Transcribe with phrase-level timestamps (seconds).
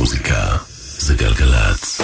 [0.00, 0.56] מוזיקה
[0.98, 2.00] זה גלגלצ.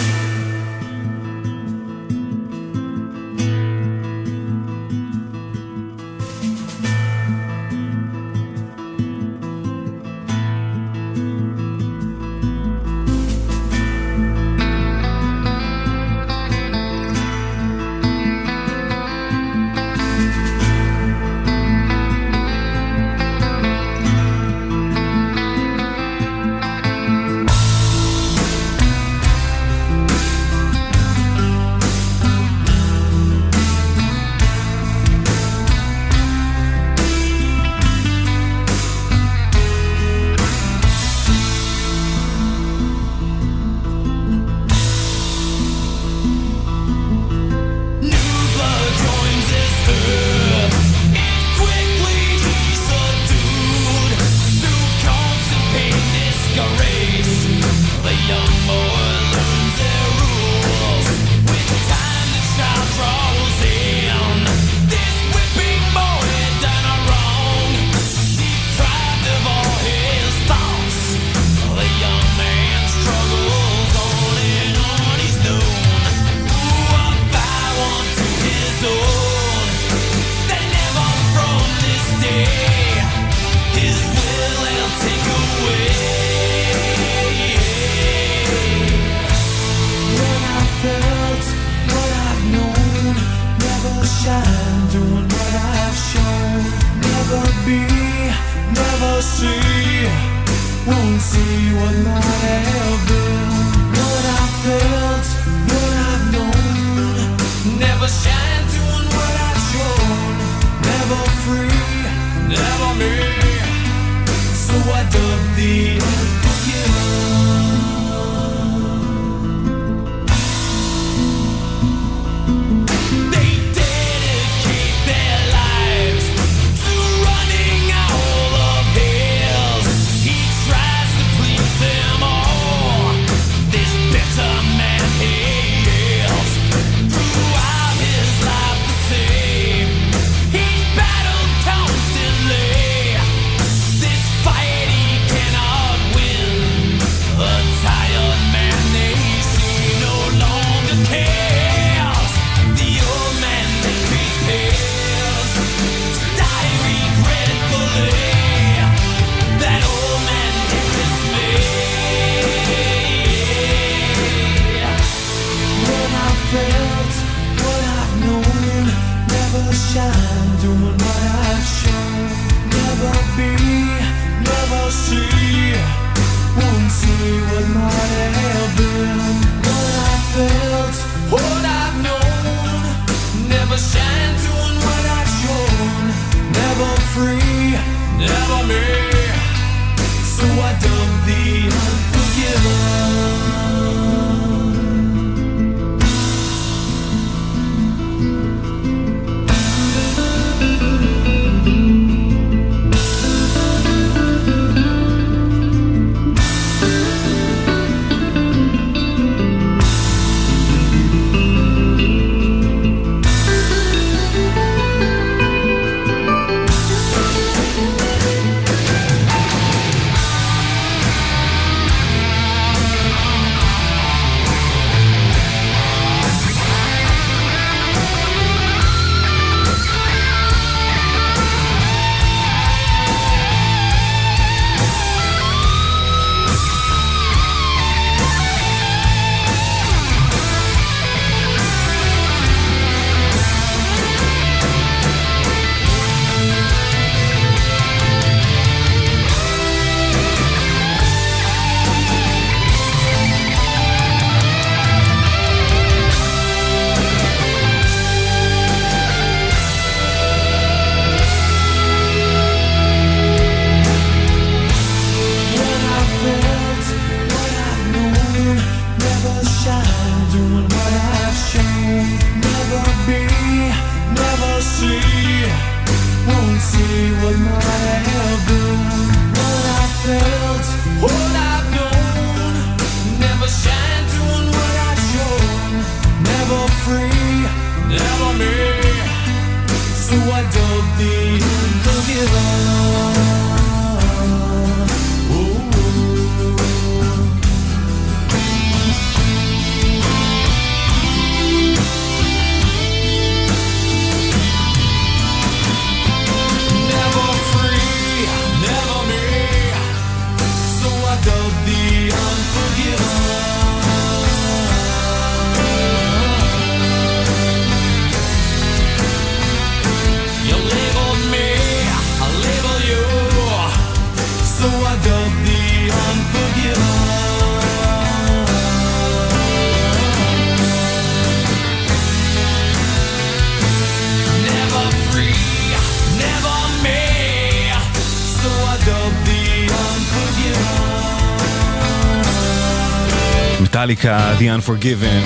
[344.39, 345.25] The Unforgiven.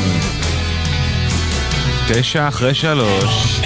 [2.08, 3.60] תשע אחרי שלוש.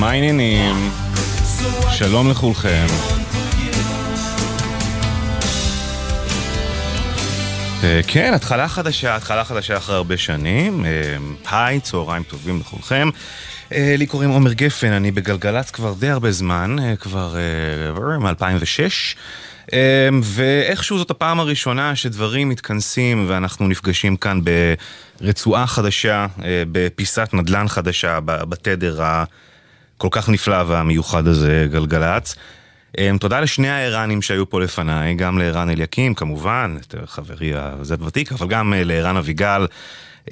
[0.00, 0.90] מה העניינים?
[1.92, 2.86] שלום לכולכם.
[7.84, 10.84] אה, כן, התחלה חדשה, התחלה חדשה אחרי הרבה שנים.
[10.84, 11.16] אה,
[11.50, 13.08] היי, צהריים טובים לכולכם.
[13.72, 17.36] אה, לי קוראים עומר גפן, אני בגלגלצ כבר די הרבה זמן, כבר
[18.20, 19.16] מ-2006.
[19.74, 24.40] אמ, ואיכשהו זאת הפעם הראשונה שדברים מתכנסים ואנחנו נפגשים כאן
[25.20, 32.36] ברצועה חדשה, אה, בפיסת נדל"ן חדשה, בתדר הכל כך נפלא והמיוחד הזה, גלגלצ.
[32.98, 36.76] אמ, תודה לשני הערנים שהיו פה לפניי, גם לערן אליקים כמובן,
[37.06, 39.66] חברי הזה ותיק, אבל גם אה, לערן אביגל.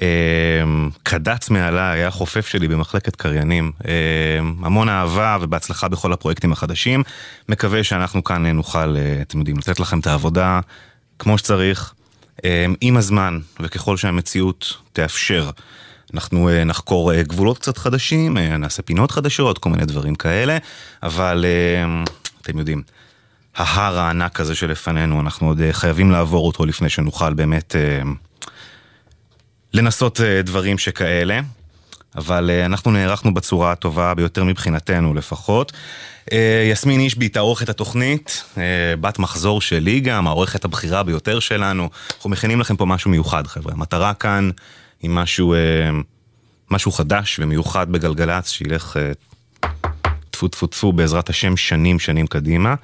[0.01, 3.71] אמ, קדץ מעליי, היה חופף שלי במחלקת קריינים.
[3.85, 7.03] אמ, המון אהבה ובהצלחה בכל הפרויקטים החדשים.
[7.49, 10.59] מקווה שאנחנו כאן נוכל, אה, אתם יודעים, לתת לכם את העבודה
[11.19, 11.93] כמו שצריך,
[12.43, 15.49] אמ, עם הזמן וככל שהמציאות תאפשר.
[16.13, 20.57] אנחנו אה, נחקור אה, גבולות קצת חדשים, נעשה פינות חדשות, כל מיני דברים כאלה,
[21.03, 21.45] אבל
[22.41, 22.83] אתם יודעים,
[23.55, 27.75] ההר הענק הזה שלפנינו, אנחנו עוד חייבים לעבור אותו לפני שנוכל באמת
[29.73, 31.39] לנסות אה, דברים שכאלה,
[32.15, 35.71] אבל אה, אנחנו נערכנו בצורה הטובה ביותר מבחינתנו לפחות.
[36.31, 38.43] אה, יסמין אישבי תערוך את התוכנית,
[39.01, 41.89] בת מחזור שלי גם, העורכת הבכירה ביותר שלנו.
[42.15, 44.49] אנחנו מכינים לכם פה משהו מיוחד חבר'ה, המטרה כאן
[45.01, 45.55] היא משהו,
[46.71, 48.97] משהו חדש ומיוחד בגלגלצ, שילך
[50.31, 52.75] טפו טפו טפו בעזרת השם שנים שנים קדימה.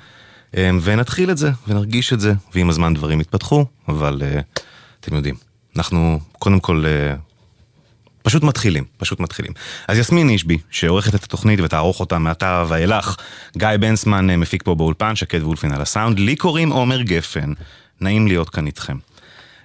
[0.54, 4.22] ונתחיל את זה ונרגיש את זה, ועם הזמן דברים יתפתחו, אבל
[5.00, 5.49] אתם יודעים.
[5.80, 7.16] אנחנו קודם כל אה,
[8.22, 9.52] פשוט מתחילים, פשוט מתחילים.
[9.88, 13.16] אז יסמין אישבי, שעורכת את התוכנית ותערוך אותה מעתה ואילך,
[13.58, 17.54] גיא בנסמן אה, מפיק פה באולפן, שקד וולפין על הסאונד, לי קוראים עומר גפן,
[18.02, 18.98] נעים להיות כאן איתכם.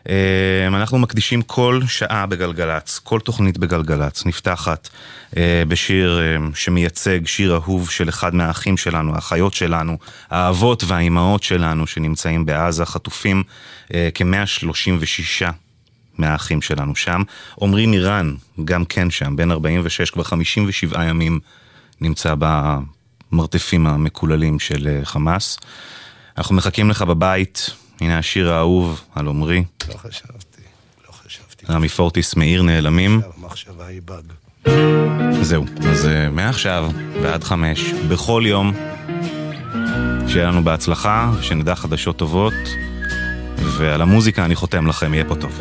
[0.09, 4.89] אה, אנחנו מקדישים כל שעה בגלגלצ, כל תוכנית בגלגלצ, נפתחת
[5.69, 6.21] בשיר
[6.55, 9.99] שמייצג שיר אהוב של אחד מהאחים שלנו, האחיות שלנו,
[10.31, 13.43] האבות והאימהות שלנו שנמצאים בעזה, חטופים
[13.89, 15.64] כ-136
[16.19, 17.23] מהאחים שלנו שם.
[17.61, 18.35] עמרי מירן,
[18.65, 21.41] גם כן שם, בן 46, כבר 57 ימים
[22.01, 25.59] נמצא במרתפים המקוללים של אה, חמאס.
[26.39, 27.71] אנחנו מחכים לך בבית,
[28.01, 29.65] הנה השיר האהוב על עמרי.
[29.89, 30.63] לא חשבתי,
[31.07, 31.67] לא חשבתי.
[31.69, 33.21] רמי פורטיס, מאיר נעלמים.
[33.37, 34.25] המחשבה היא באג.
[35.43, 36.91] זהו, אז אה, מעכשיו
[37.23, 38.73] ועד חמש, בכל יום,
[40.29, 42.55] שיהיה לנו בהצלחה, שנדע חדשות טובות.
[43.79, 45.61] ועל המוזיקה אני חותם לכם, יהיה פה טוב.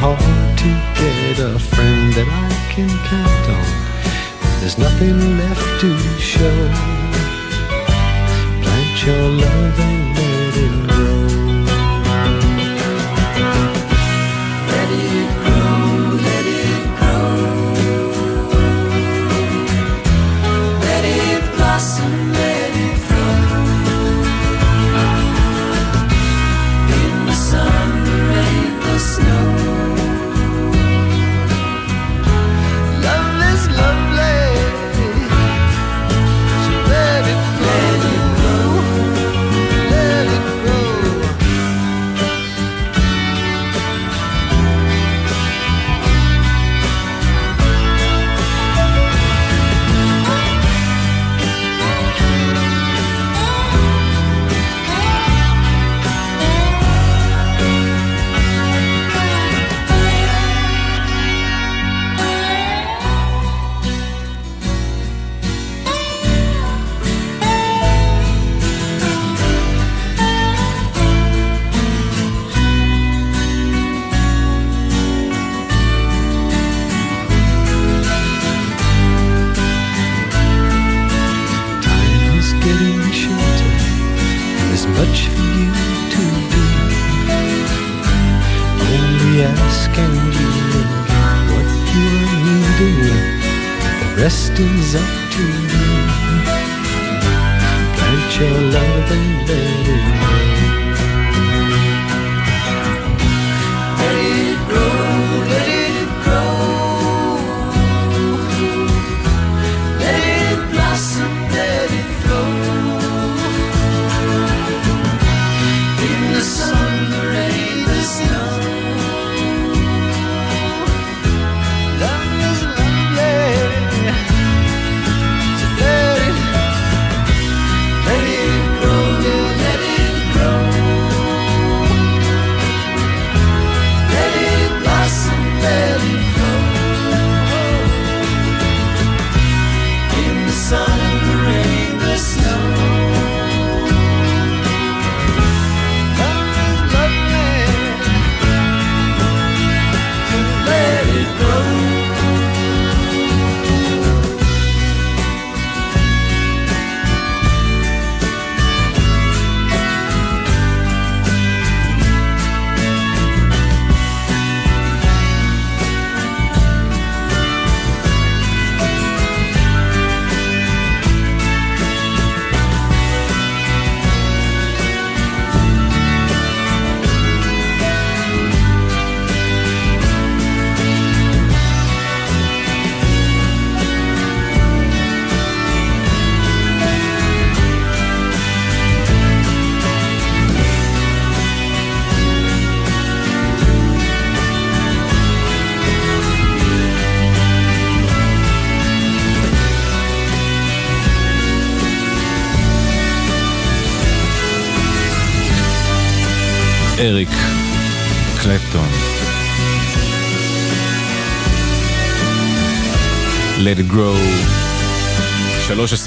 [0.00, 0.18] hard
[0.56, 4.60] to get a friend that I can count on.
[4.60, 6.58] There's nothing left to show.
[8.62, 11.19] Plant your love and let it grow.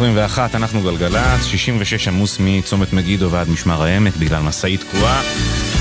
[0.03, 5.21] 21, אנחנו גלגלצ, 66 עמוס מצומת מגידו ועד משמר העמק בגלל משאית תקועה.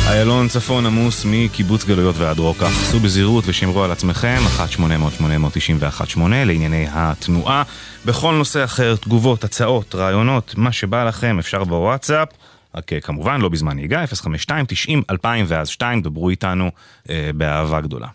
[0.09, 2.71] איילון צפון עמוס מקיבוץ גלויות ועד רוקח.
[2.71, 4.39] סעו בזהירות ושמרו על עצמכם,
[6.17, 7.63] 1-800-891-8 לענייני התנועה.
[8.05, 12.29] בכל נושא אחר, תגובות, הצעות, רעיונות, מה שבא לכם אפשר בוואטסאפ.
[12.75, 16.71] רק אה, כמובן, לא בזמן נהיגה, 052 90 2000 ואז 2, דברו איתנו
[17.11, 18.09] אה, באהבה גדולה.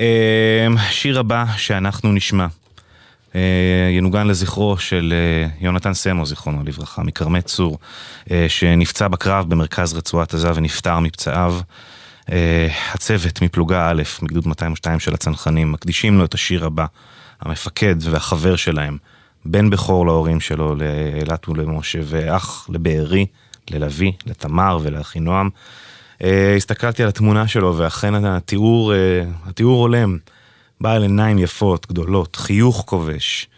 [0.00, 2.46] אה, שיר הבא שאנחנו נשמע
[3.98, 7.78] ינוגן לזכרו של אה, יונתן סמו, זיכרונו לברכה, מכרמי צור,
[8.30, 11.58] אה, שנפצע בקרב במרכז רצועת עזה ונפטר מפצעיו.
[12.94, 16.86] הצוות מפלוגה א', מגדוד 202 של הצנחנים, מקדישים לו את השיר הבא,
[17.40, 18.98] המפקד והחבר שלהם,
[19.44, 23.26] בן בכור להורים שלו, לאילת ולמשה, ואח לבארי,
[23.70, 25.50] ללוי, לתמר ולאחינועם.
[26.56, 28.92] הסתכלתי על התמונה שלו, ואכן התיאור,
[29.46, 30.18] התיאור הולם.
[30.80, 33.48] בעל עיניים יפות, גדולות, חיוך כובש.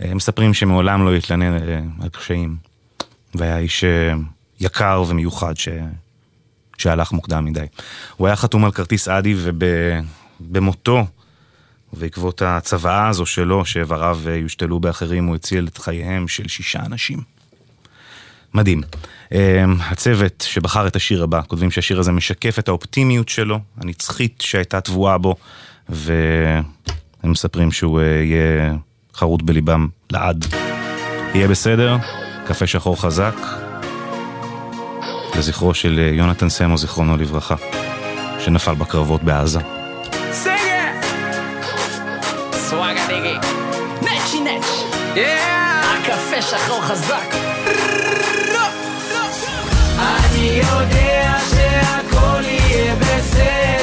[0.00, 2.56] הם מספרים שמעולם לא התלנן אה, על קשיים.
[3.34, 4.12] והיה איש אה,
[4.60, 5.68] יקר ומיוחד ש...
[6.78, 7.66] שהלך מוקדם מדי.
[8.16, 11.06] הוא היה חתום על כרטיס אדי ובמותו,
[11.92, 17.18] בעקבות הצוואה הזו שלו, שאיבריו אה, יושתלו באחרים, הוא הציל את חייהם של שישה אנשים.
[18.54, 18.82] מדהים.
[19.80, 25.18] הצוות שבחר את השיר הבא, כותבים שהשיר הזה משקף את האופטימיות שלו, הנצחית שהייתה טבועה
[25.18, 25.36] בו,
[25.88, 26.64] והם
[27.24, 28.74] מספרים שהוא אה, יהיה
[29.14, 30.46] חרוט בליבם לעד.
[31.34, 31.96] יהיה בסדר,
[32.46, 33.34] קפה שחור חזק,
[35.38, 37.54] לזכרו של אה, יונתן סמו, זיכרונו לברכה,
[38.38, 39.60] שנפל בקרבות בעזה.
[45.82, 47.34] הקפה שחור חזק.
[49.98, 53.77] אני יודע שהכל יהיה בסדר,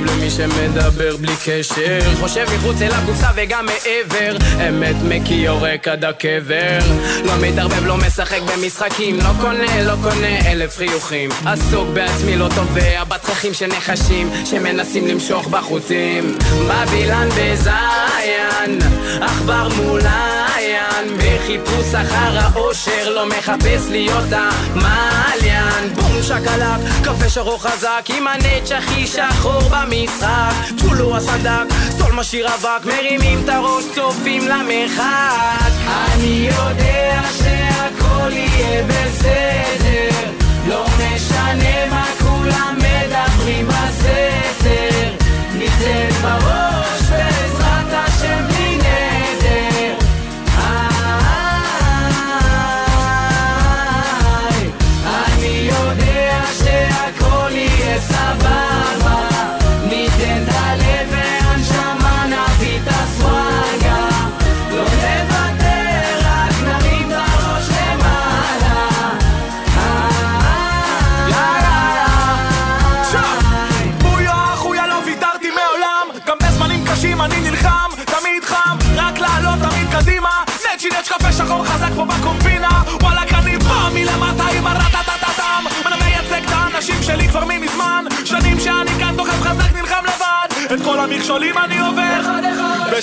[0.00, 1.98] מקשיב למי שמדבר בלי קשר.
[2.20, 4.36] חושב מחוץ אל הקופסה וגם מעבר.
[4.68, 6.78] אמת מקי יורק עד הקבר.
[7.24, 9.18] לא מתערבב, לא משחק במשחקים.
[9.18, 11.30] לא קונה, לא קונה אלף חיוכים.
[11.46, 16.38] עסוק בעצמי, לא תובע בתככים של נחשים שמנסים למשוך בחוטים.
[16.68, 18.78] בבילן בזיין
[19.20, 28.04] עכבר מול עין בחיפוש אחר האושר לא מחפש להיות המעליין בום שקלק, קפה שרוך חזק
[28.08, 30.76] עם הנצ'ך הכי שחור במשחק.
[30.78, 35.70] צ'ולו הסדק, סול משאיר אבק מרימים את הראש, צופים למרחק.
[35.86, 40.30] אני יודע שהכל יהיה בסדר.
[40.68, 45.10] לא משנה מה כולם מדברים בסתר
[45.54, 46.75] ניתן בראש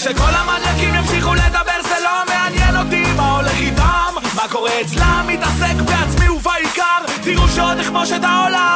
[0.06, 4.14] ושכל המניאקים ימשיכו לדבר זה לא מעניין אותי מה הולך איתם.
[4.36, 5.26] מה קורה אצלם?
[5.28, 7.04] מתעסק בעצמי ובעיקר.
[7.24, 8.73] תראו שעוד אכבוש את העולם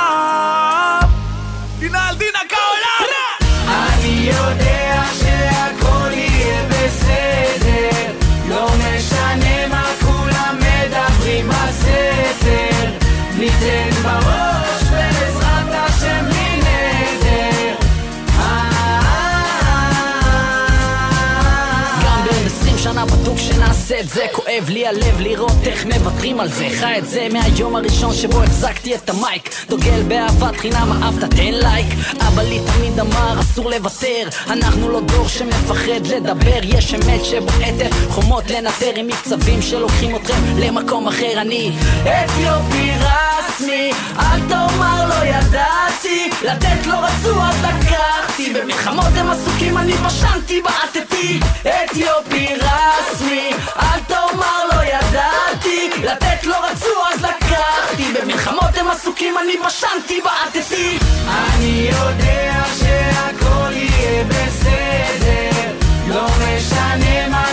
[24.87, 26.67] הלב לראות איך מוותרים על זה.
[26.79, 29.49] חי את זה מהיום הראשון שבו החזקתי את המייק.
[29.69, 31.87] דוגל באהבת חינם אהבת תן לייק.
[32.27, 34.29] אבא לי תמיד אמר אסור לוותר.
[34.49, 36.59] אנחנו לא דור שמפחד לדבר.
[36.63, 41.41] יש אמת שבועטת חומות לנטר עם מקצבים שלוקחים אתכם למקום אחר.
[41.41, 41.71] אני
[42.01, 50.61] אתיופי רסמי אל תאמר ידעתי לתת לא רצו אז לקחתי במלחמות הם עסוקים אני בשנתי
[50.61, 51.39] בעטתי.
[51.61, 55.89] אתיופי רסמי אל תאמר לא ידעתי.
[56.03, 60.97] לתת לא רצו אז לקחתי במלחמות הם עסוקים אני בשנתי בעטתי.
[61.27, 65.71] אני יודע שהכל יהיה בסדר.
[66.07, 67.45] לא משנה מה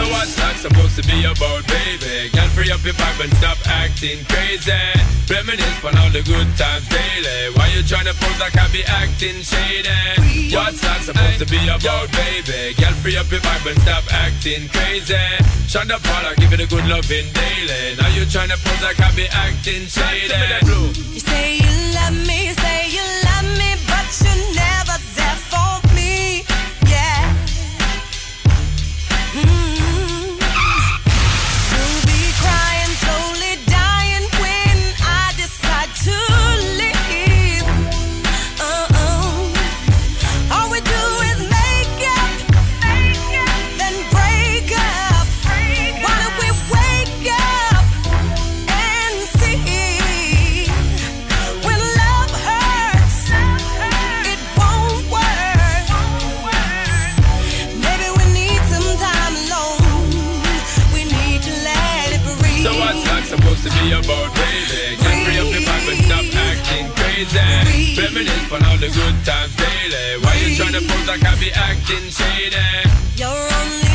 [0.00, 2.32] so what's that supposed to be about, baby?
[2.32, 4.72] Girl, free up your vibe and stop acting crazy.
[5.28, 7.52] Reminisce on all the good times daily.
[7.54, 10.56] Why you tryna pose like I be acting shady?
[10.56, 12.72] What's that supposed to be about, baby?
[12.80, 15.20] Girl, free up your vibe and stop acting crazy.
[15.68, 18.00] Shonda Paula, give it a good loving daily.
[18.00, 20.32] Now you tryna pose like I be acting shady.
[21.12, 24.79] You say you love me, say you love me, but you're never
[68.20, 70.20] Reminisce on all the good times daily.
[70.20, 72.56] Why you tryna pose like I be acting shady?
[73.16, 73.89] You're only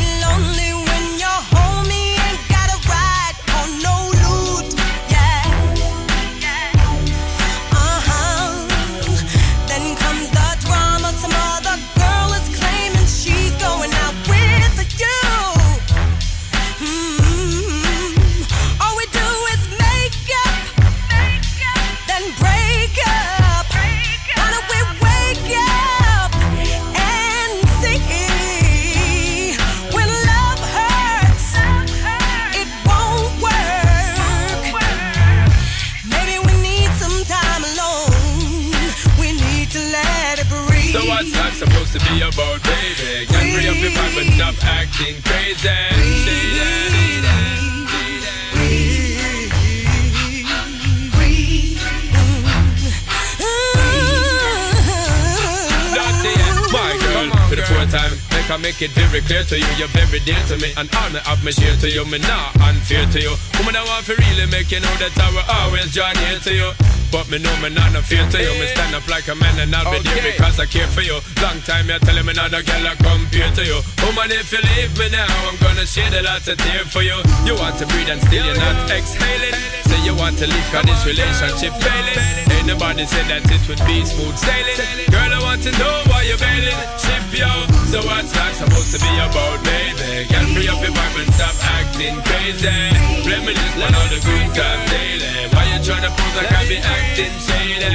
[59.26, 61.90] clear to you, you're very dear to me, and all me have me share to
[61.90, 63.34] you, me not unfair to you.
[63.58, 66.54] Woman, I want to really make you know that I will always join here to
[66.54, 66.70] you.
[67.10, 68.50] But me know me not no fear to you.
[68.58, 71.18] Me stand up like a man and I'll be there because I care for you.
[71.40, 73.78] Long time you're telling me not a girl I compare to you.
[74.06, 77.18] Woman, if you leave me now, I'm gonna shed a lot of tears for you.
[77.42, 79.58] You want to breathe and still you're not exhaling.
[79.82, 82.22] Say you want to leave cause this relationship failing.
[82.54, 85.10] Ain't nobody said that it would be smooth sailing.
[85.10, 86.78] Girl, I want to know why you're bailing.
[87.02, 87.50] Ship yo.
[87.90, 90.30] So what's that supposed to be about, baby?
[90.30, 92.78] Girl, free up your vibe and stop acting crazy.
[93.26, 95.50] Reminisce on all the good times daily.
[95.50, 97.90] Why you tryna pose like I be acting shady?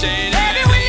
[0.00, 0.79] Shady.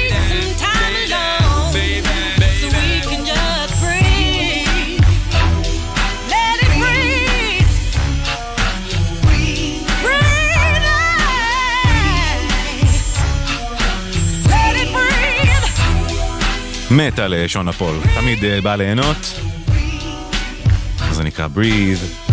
[16.92, 19.40] מת על אה, שון הפול, תמיד אה, בא ליהנות.
[21.12, 22.32] זה נקרא breathe.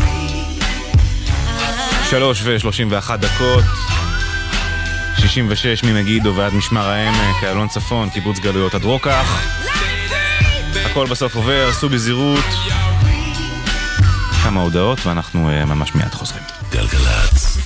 [2.11, 3.65] שלוש ושלושים ואחת דקות.
[5.17, 9.43] 66 ממגידו ועד משמר העמק, איילון צפון, קיבוץ גלויות עד רוקח.
[10.91, 12.45] הכל בסוף עובר, סעו בזהירות.
[14.43, 16.43] כמה הודעות ואנחנו אה, ממש מיד חוזרים.
[16.71, 17.59] גלגלצ.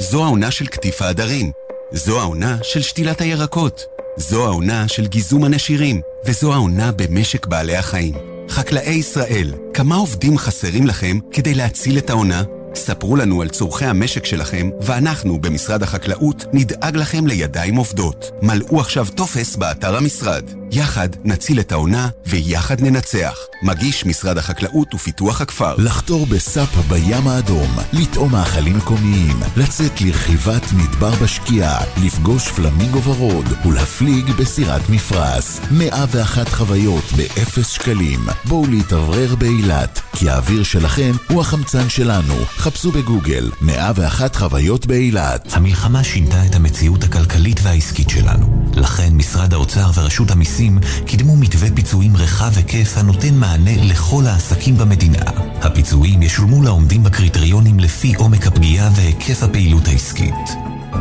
[0.00, 1.50] זו העונה של קטיף העדרים.
[1.92, 3.95] זו העונה של שתילת הירקות.
[4.18, 6.00] זו העונה של גיזום הנשירים.
[6.24, 8.14] וזו העונה במשק בעלי החיים.
[8.48, 12.42] חקלאי ישראל, כמה עובדים חסרים לכם כדי להציל את העונה?
[12.74, 18.30] ספרו לנו על צורכי המשק שלכם, ואנחנו במשרד החקלאות נדאג לכם לידיים עובדות.
[18.42, 20.44] מלאו עכשיו טופס באתר המשרד.
[20.70, 23.36] יחד נציל את העונה, ויחד ננצח.
[23.62, 25.74] מגיש משרד החקלאות ופיתוח הכפר.
[25.78, 34.30] לחתור בסאפה בים האדום, לטעום מאכלים מקומיים, לצאת לרכיבת מדבר בשקיעה, לפגוש פלמינגו ורוד ולהפליג
[34.30, 35.44] בסירת מפרש.
[35.70, 38.20] 101 חוויות באפס שקלים.
[38.44, 42.34] בואו להתאוורר באילת, כי האוויר שלכם הוא החמצן שלנו.
[42.56, 45.48] חפשו בגוגל 101 חוויות באילת.
[45.52, 48.70] המלחמה שינתה את המציאות הכלכלית והעסקית שלנו.
[48.74, 54.78] לכן משרד האוצר ורשות המיסים המיסים קידמו מתווה פיצויים רחב היקף הנותן מענה לכל העסקים
[54.78, 55.22] במדינה.
[55.62, 60.34] הפיצויים ישולמו לעומדים בקריטריונים לפי עומק הפגיעה והיקף הפעילות העסקית.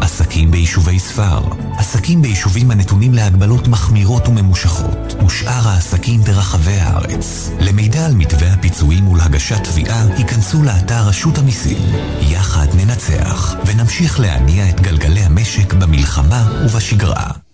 [0.01, 1.39] עסקים ביישובי ספר,
[1.77, 7.49] עסקים ביישובים הנתונים להגבלות מחמירות וממושכות, ושאר העסקים ברחבי הארץ.
[7.59, 11.77] למידע על מתווה הפיצויים ולהגשת תביעה, היכנסו לאתר רשות המיסים.
[12.21, 17.44] יחד ננצח, ונמשיך להניע את גלגלי המשק במלחמה ובשגרה.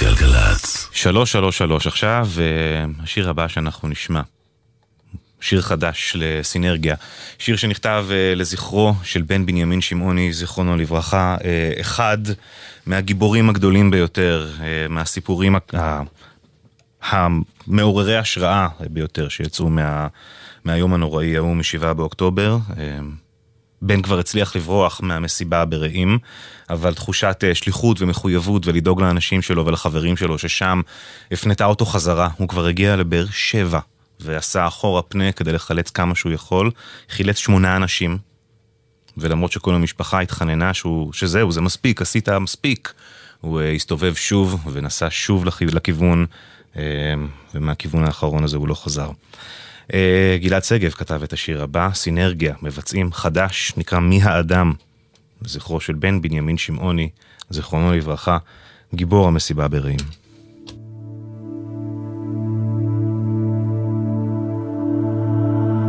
[0.00, 0.88] גלגלצ.
[0.92, 4.20] שלוש, שלוש, שלוש עכשיו, והשיר הבא שאנחנו נשמע.
[5.40, 6.94] שיר חדש לסינרגיה.
[7.38, 12.18] שיר שנכתב uh, לזכרו של בן בנימין שמעוני, זיכרונו לברכה, uh, אחד
[12.86, 14.50] מהגיבורים הגדולים ביותר,
[14.88, 15.56] מהסיפורים
[17.02, 20.06] המעוררי השראה ביותר שיצאו מה,
[20.64, 22.58] מהיום הנוראי ההוא משבעה באוקטובר.
[23.82, 26.18] בן כבר הצליח לברוח מהמסיבה ברעים,
[26.70, 30.80] אבל תחושת שליחות ומחויבות ולדאוג לאנשים שלו ולחברים שלו ששם
[31.32, 32.28] הפנתה אותו חזרה.
[32.36, 33.80] הוא כבר הגיע לבאר שבע
[34.20, 36.70] ועשה אחורה פנה כדי לחלץ כמה שהוא יכול,
[37.08, 38.18] חילץ שמונה אנשים,
[39.16, 42.92] ולמרות שכל המשפחה התחננה שהוא, שזהו, זה מספיק, עשית מספיק,
[43.40, 46.26] הוא uh, הסתובב שוב ונסע שוב לכיוון,
[46.74, 46.78] uh,
[47.54, 49.10] ומהכיוון האחרון הזה הוא לא חזר.
[49.90, 49.92] Uh,
[50.40, 54.72] גלעד שגב כתב את השיר הבא, סינרגיה, מבצעים חדש, נקרא מי האדם,
[55.44, 57.08] זכרו של בן בנימין שמעוני,
[57.50, 58.38] זיכרונו לברכה,
[58.94, 59.98] גיבור המסיבה ברעים.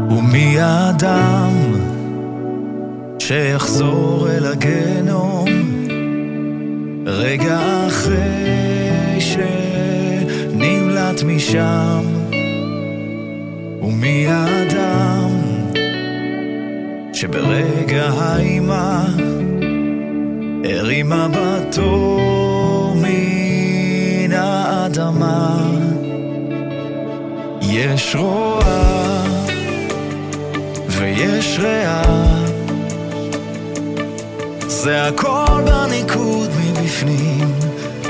[0.09, 1.51] ומי האדם
[3.19, 5.47] שיחזור אל הגנום
[7.05, 12.31] רגע אחרי שנמלט משם
[13.82, 15.30] ומי האדם
[17.13, 19.06] שברגע האימה
[20.63, 25.72] הרימה בתור מן האדמה?
[27.62, 28.63] יש רוע
[30.88, 32.36] ויש ריאה.
[34.67, 37.52] זה הכל בניקוד מבפנים.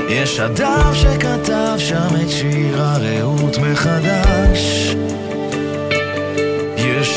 [0.08, 4.94] יש אדם שכתב שם את שיר הרעות מחדש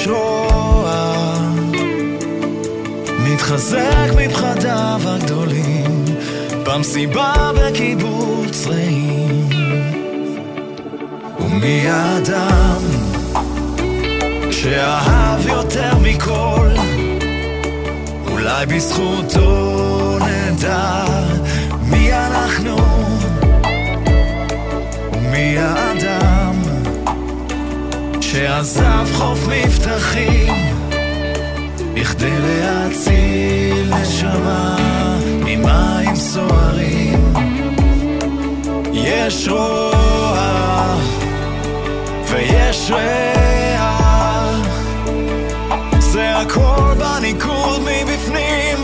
[0.07, 1.33] רוע
[3.19, 6.05] מתחזק מפחדיו הגדולים
[6.63, 9.49] במסיבה בקיבוץ רעים.
[11.39, 12.81] ומי האדם
[14.51, 16.69] שאהב יותר מכל
[18.31, 21.05] אולי בזכותו נדע
[21.81, 22.77] מי אנחנו.
[25.13, 26.34] ומי האדם
[28.35, 30.53] שעזב חוף מבטחים
[31.93, 34.77] בכדי להציל נשמה
[35.45, 37.33] ממים סוערים.
[38.93, 40.95] יש רוע
[42.27, 44.65] ויש ריח
[45.99, 48.77] זה הכל בניקוד מבפנים.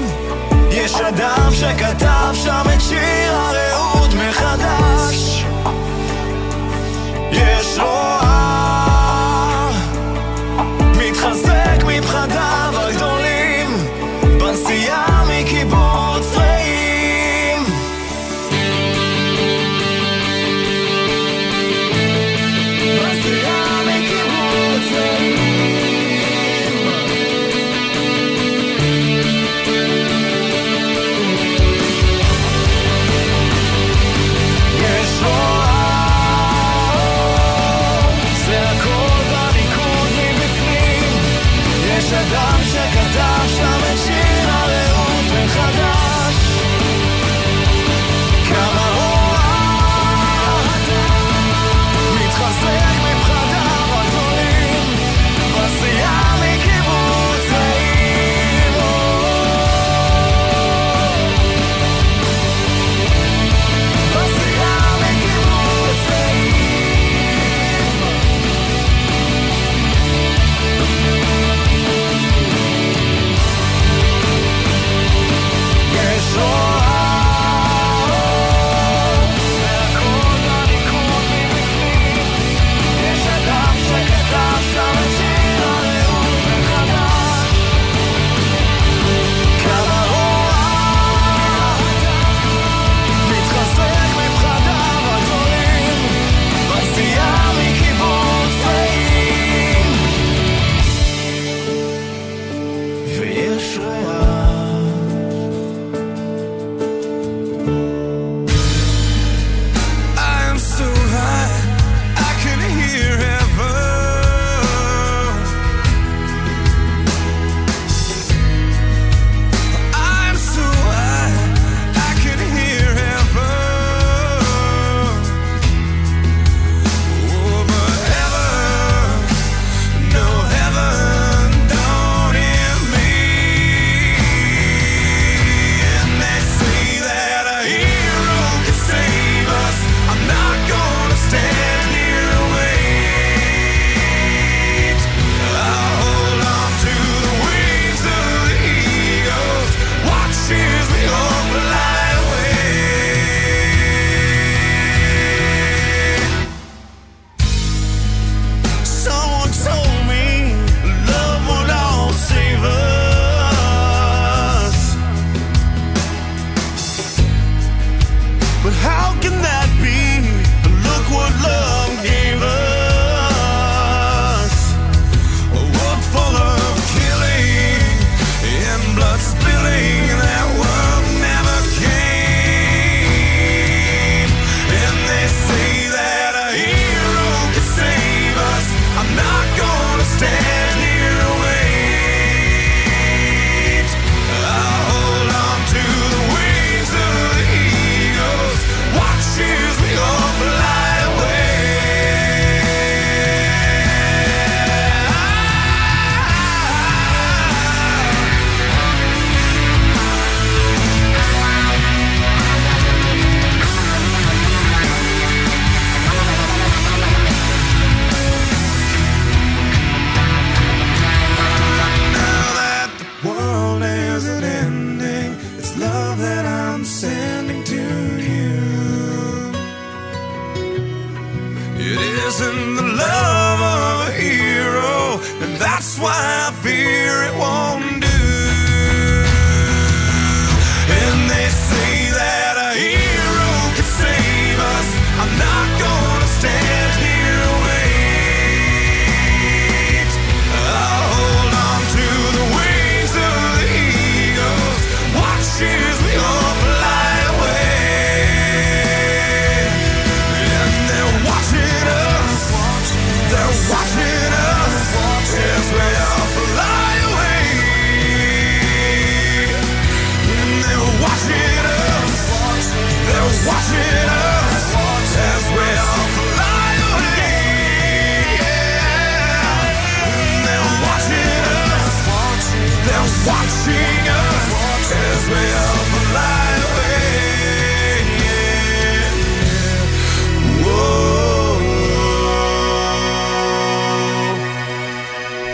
[0.72, 5.46] יש אדם שכתב שם את שיר הרעות מחדש.
[7.32, 8.21] יש רוע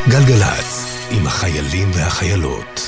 [0.09, 2.86] גלגלצ, עם החיילים והחיילות.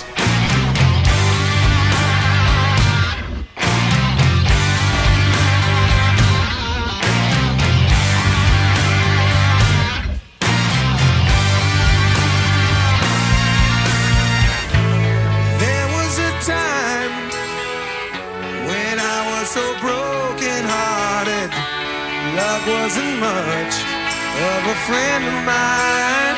[24.87, 26.37] friend of mine.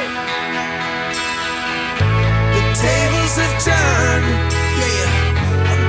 [2.56, 4.28] The tables have turned,
[4.82, 5.82] yeah, and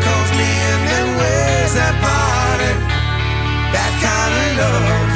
[2.61, 2.77] that?
[3.75, 5.13] That kind of love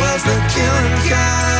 [0.00, 1.57] was the killing kind.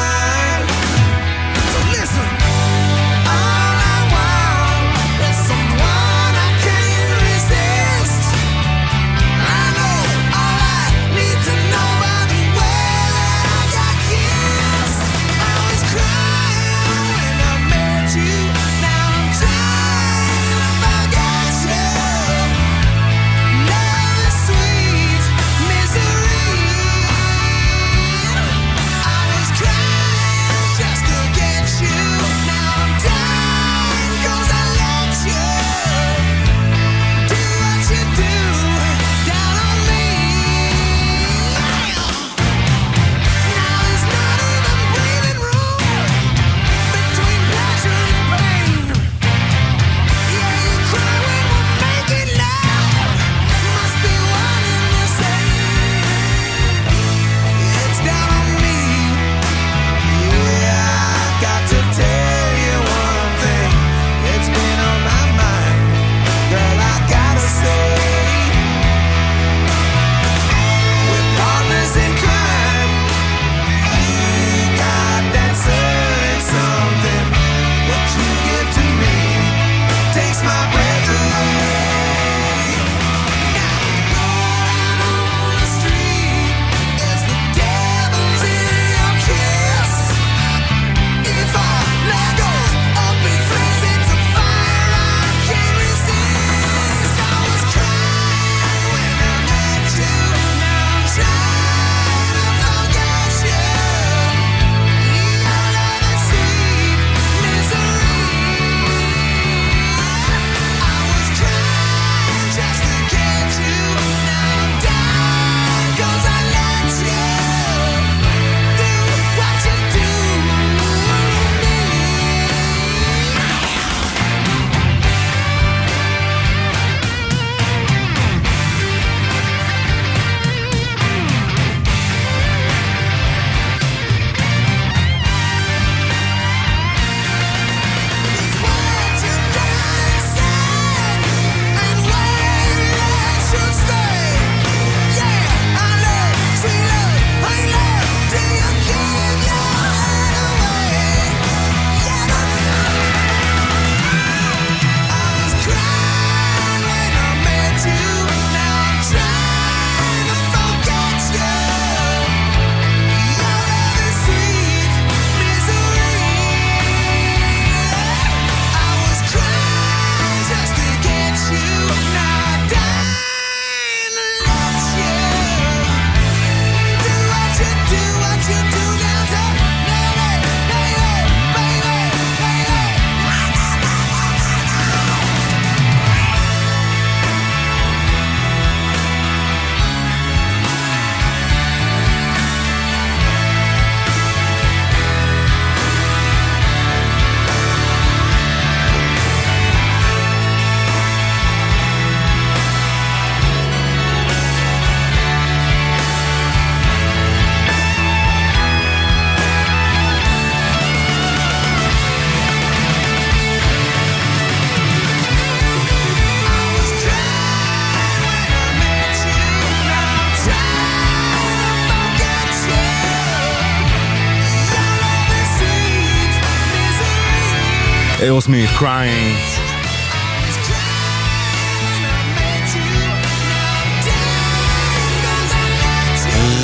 [228.55, 229.37] אירוסמית', Crying.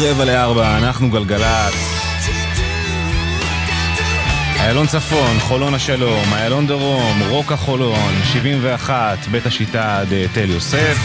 [0.01, 1.75] רבע לארבע, אנחנו גלגלצ.
[4.59, 10.99] איילון צפון, חולון השלום, איילון דרום, רוקה חולון, 71, בית השיטה עד אה, תל יוסף.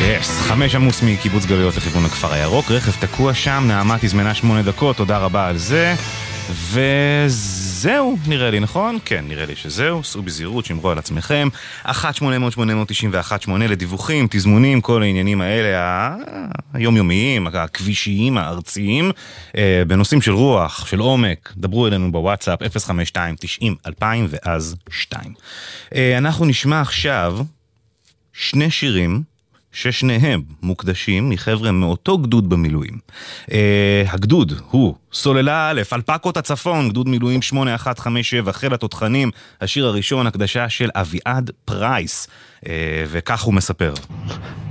[0.00, 4.96] יס, חמש עמוס מקיבוץ גלויות לכיוון הכפר הירוק, רכב תקוע שם, נעמה תזמנה שמונה דקות,
[4.96, 5.94] תודה רבה על זה.
[7.84, 8.98] וזהו, נראה לי, נכון?
[9.04, 11.48] כן, נראה לי שזהו, סעו בזהירות, שמרו על עצמכם.
[11.86, 16.16] 1-800-891-8 לדיווחים, תזמונים, כל העניינים האלה,
[16.72, 19.10] היומיומיים, הכבישיים, הארציים,
[19.56, 25.34] אה, בנושאים של רוח, של עומק, דברו אלינו בוואטסאפ, 052-90-2000 ואז 2.
[25.94, 27.38] אה, אנחנו נשמע עכשיו
[28.32, 29.34] שני שירים.
[29.74, 32.98] ששניהם מוקדשים מחבר'ה מאותו גדוד במילואים.
[33.46, 33.50] Uh,
[34.08, 40.90] הגדוד הוא סוללה א', אלפקות הצפון, גדוד מילואים 8157, חיל התותחנים, השיר הראשון, הקדשה של
[40.94, 42.66] אביעד פרייס, uh,
[43.08, 43.94] וכך הוא מספר.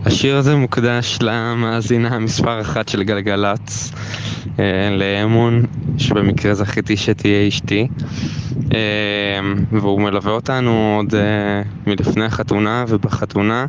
[0.05, 3.91] השיר הזה מוקדש למאזינה מספר אחת של גלגלצ,
[4.59, 5.65] אה, לאמון,
[5.97, 7.87] שבמקרה זכיתי שתהיה אשתי,
[8.73, 8.79] אה,
[9.71, 13.65] והוא מלווה אותנו עוד אה, מלפני החתונה ובחתונה,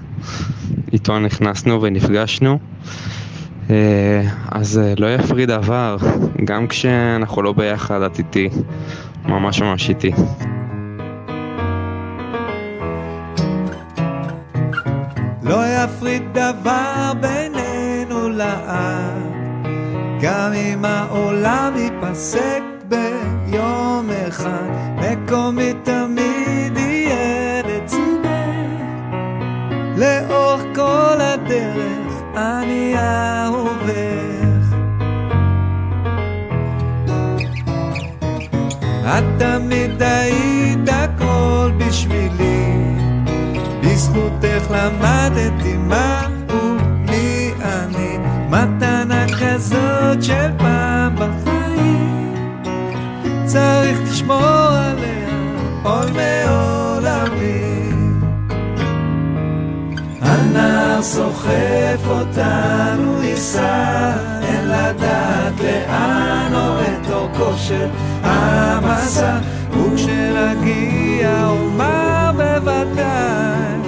[0.93, 2.59] איתו נכנסנו ונפגשנו.
[3.71, 5.97] אה, אז אה, לא יפריד עבר,
[6.45, 8.49] גם כשאנחנו לא ביחד, את איתי,
[9.25, 10.11] ממש ממש איתי.
[15.43, 19.33] לא יפריד דבר בינינו לעד,
[20.21, 28.25] גם אם העולם ייפסק ביום אחד, מקומי תמיד יהיה לצידך.
[29.97, 32.04] לאורך כל הדרך
[32.37, 33.95] אני אהובך.
[39.05, 42.73] את תמיד היית הכל בשבילי.
[43.83, 46.77] בזכותך למדתי מהו
[47.09, 48.19] לי אני.
[48.51, 52.35] מתנה כזאת של פעם בחיים.
[53.45, 55.29] צריך לשמור עליה
[55.83, 56.84] עול מעולמי
[60.55, 67.89] הנער סוחף אותנו ייסע אין לדעת לאן או את אורכו של
[68.23, 69.39] המסע
[69.71, 73.79] וכשנגיע אומר בוודאי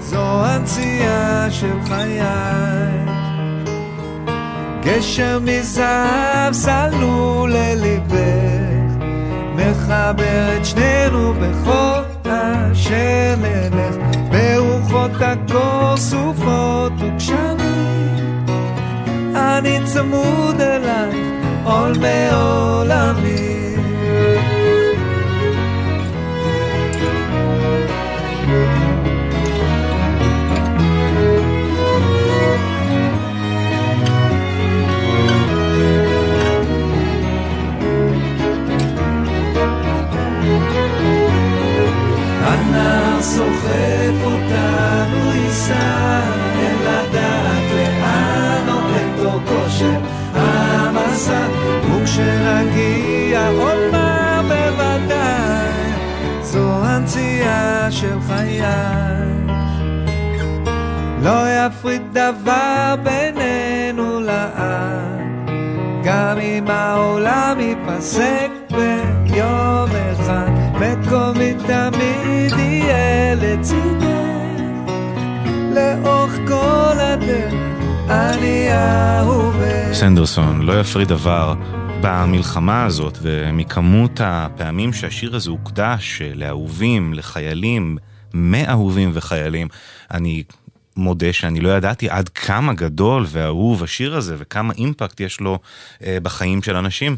[0.00, 2.20] זו הנציאה של חיי.
[4.82, 9.04] גשר מזהב סלול לליבך
[9.54, 13.96] מחבר את שנינו בכל אשר נלך
[14.94, 18.46] ברוחות הקור סופות וגשמים
[19.36, 23.73] אני צמוד אלייך עול מעולמי
[58.26, 58.62] חיי
[61.22, 65.24] לא יפריד דבר בינינו לעד
[66.04, 74.04] גם אם העולם ייפסק ביום אחד מקומי תמיד יהיה לצידך.
[75.74, 77.54] לאורך כל הדרך
[78.08, 81.54] אני אהובך סנדרסון, לא יפריד דבר
[82.00, 87.96] במלחמה הזאת ומכמות הפעמים שהשיר הזה הוקדש לאהובים, לחיילים,
[88.34, 89.68] מאהובים וחיילים,
[90.10, 90.42] אני
[90.96, 95.58] מודה שאני לא ידעתי עד כמה גדול ואהוב השיר הזה וכמה impact יש לו
[96.04, 97.16] אה, בחיים של אנשים.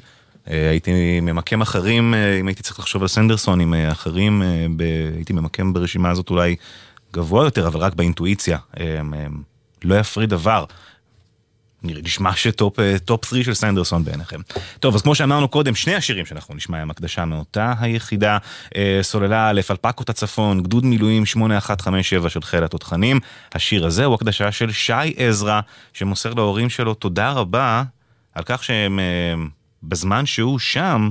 [0.50, 4.66] אה, הייתי ממקם אחרים, אה, אם הייתי צריך לחשוב על סנדרסון עם אה, אחרים, אה,
[4.76, 4.82] ב...
[5.16, 6.56] הייתי ממקם ברשימה הזאת אולי
[7.12, 8.58] גבוה יותר, אבל רק באינטואיציה.
[8.80, 9.26] אה, אה,
[9.84, 10.64] לא יפריד דבר.
[11.82, 14.40] נשמע ש top אה, top 3 של סנדרסון בעיניכם.
[14.80, 18.38] טוב, אז כמו שאמרנו קודם, שני השירים שאנחנו נשמע הם הקדשה מאותה היחידה,
[18.76, 23.20] אה, סוללה א', אלפקות הצפון, גדוד מילואים 8157 של חיל התותחנים.
[23.54, 25.60] השיר הזה הוא הקדשה של שי עזרא,
[25.92, 27.82] שמוסר להורים שלו תודה רבה
[28.34, 29.44] על כך שהם, אה,
[29.82, 31.10] בזמן שהוא שם,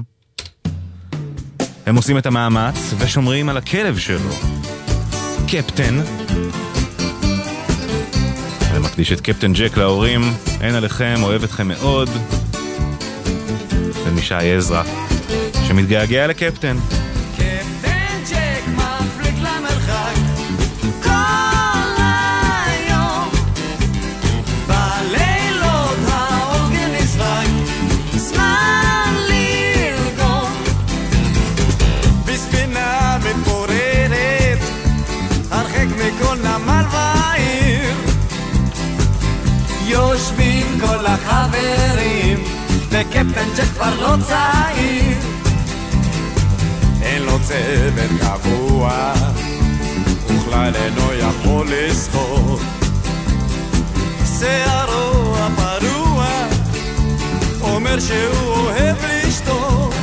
[1.86, 4.30] הם עושים את המאמץ ושומרים על הכלב שלו.
[5.48, 6.00] קפטן,
[8.98, 10.22] ומקדיש את קפטן ג'ק להורים,
[10.62, 12.10] אין עליכם, אוהב אתכם מאוד.
[14.06, 14.84] ומשי עזרא,
[15.68, 16.78] שמתגעגע לקפטן.
[43.16, 45.18] גפן שכבר לא צעיר.
[47.02, 49.14] אין לו צוות קבוע,
[50.28, 52.60] וכלל אינו יכול לזכור.
[54.40, 56.28] שערו הפרוע,
[57.62, 59.94] אומר שהוא אוהב לשתות.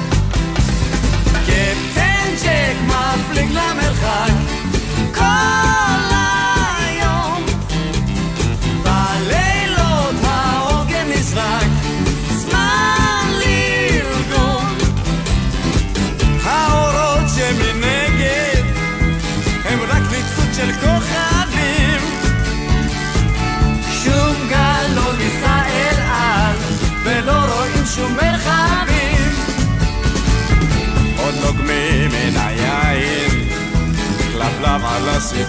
[1.47, 3.52] גפן ג'ק מפליג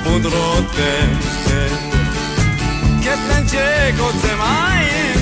[0.03, 1.09] pod rotem
[3.01, 5.21] Kiet den Diego zemajem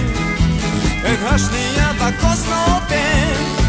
[1.03, 3.60] Et hasch nie ja tak da kosno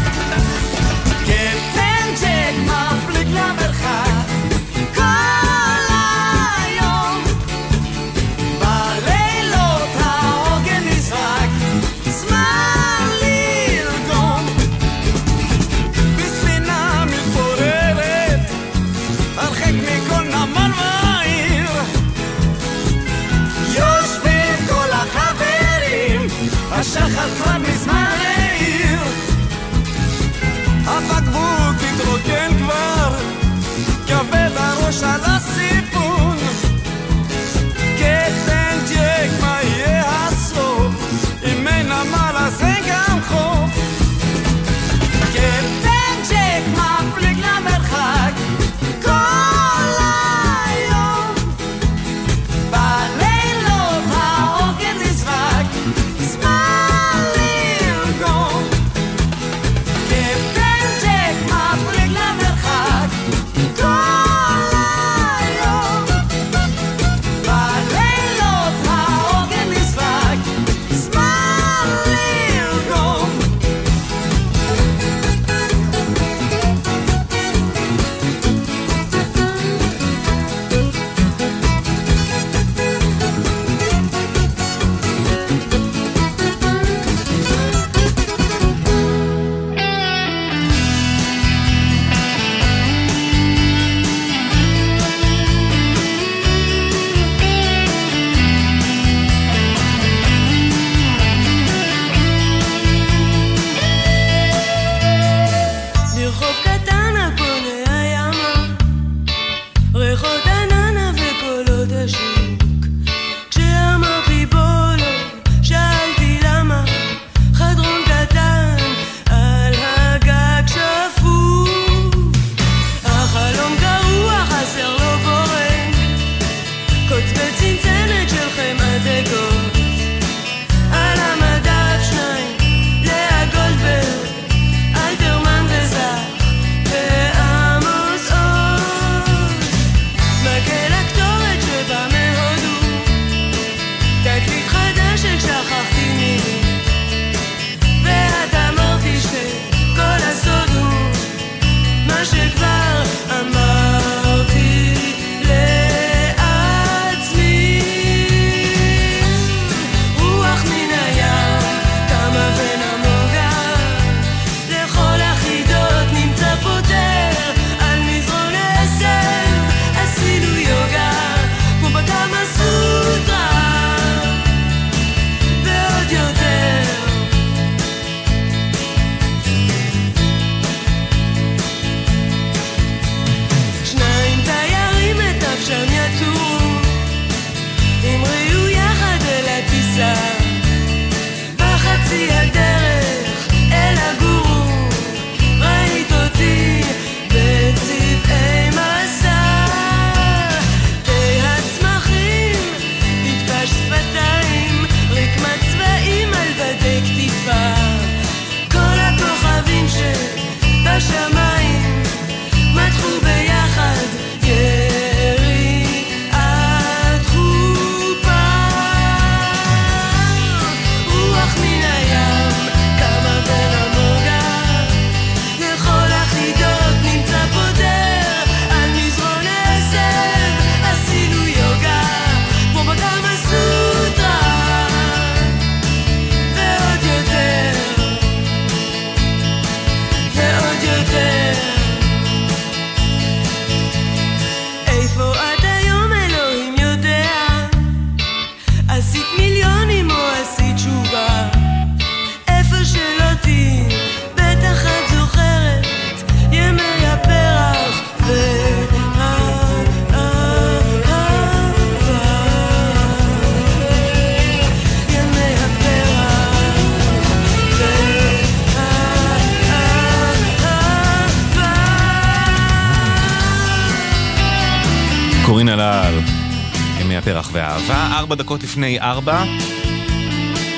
[278.33, 279.43] ארבע דקות לפני ארבע,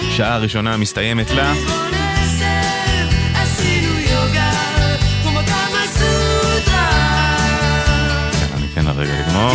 [0.09, 1.53] שעה ראשונה מסתיימת לה.
[3.33, 4.51] עשינו יוגה,
[5.23, 7.37] כמו כמה סוטרה.
[8.57, 9.51] אני אתן לה רגע לגמור.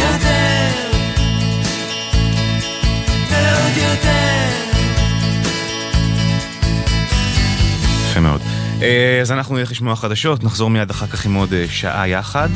[8.10, 8.40] יפה מאוד.
[8.82, 12.48] אה, אז אנחנו נלך לשמוע חדשות, נחזור מיד אחר כך עם עוד אה, שעה יחד.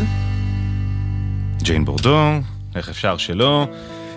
[1.63, 2.41] ג'יין בורדו,
[2.75, 3.67] איך אפשר שלא.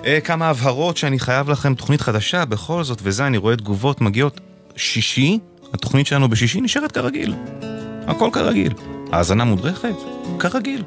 [0.08, 4.40] אה, כמה הבהרות שאני חייב לכם, תוכנית חדשה, בכל זאת, וזה, אני רואה תגובות מגיעות
[4.76, 5.40] שישי,
[5.74, 7.34] התוכנית שלנו בשישי נשארת כרגיל.
[8.08, 8.74] הכל כרגיל.
[9.12, 9.96] האזנה מודרכת?
[10.40, 10.84] כרגיל.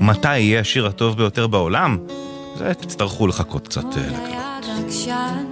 [0.00, 1.98] מתי יהיה השיר הטוב ביותר בעולם?
[2.56, 5.44] זה תצטרכו לחכות קצת אה, עקשן,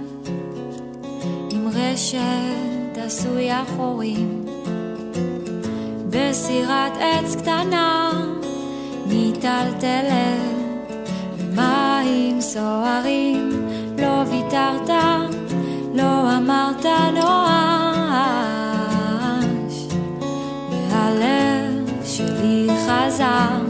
[1.51, 4.45] עם רשת עשויה חורים,
[6.09, 8.11] בסירת עץ קטנה,
[9.07, 10.56] מיטלטלת,
[11.57, 14.89] במים סוערים, לא ויתרת,
[15.93, 18.47] לא אמרת נואש,
[20.71, 23.61] והלב שלי חזר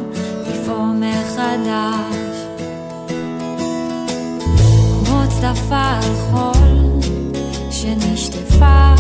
[0.50, 2.38] לפעום מחדש.
[5.06, 7.00] כמו צדפה על חול
[7.72, 8.94] שנשטפה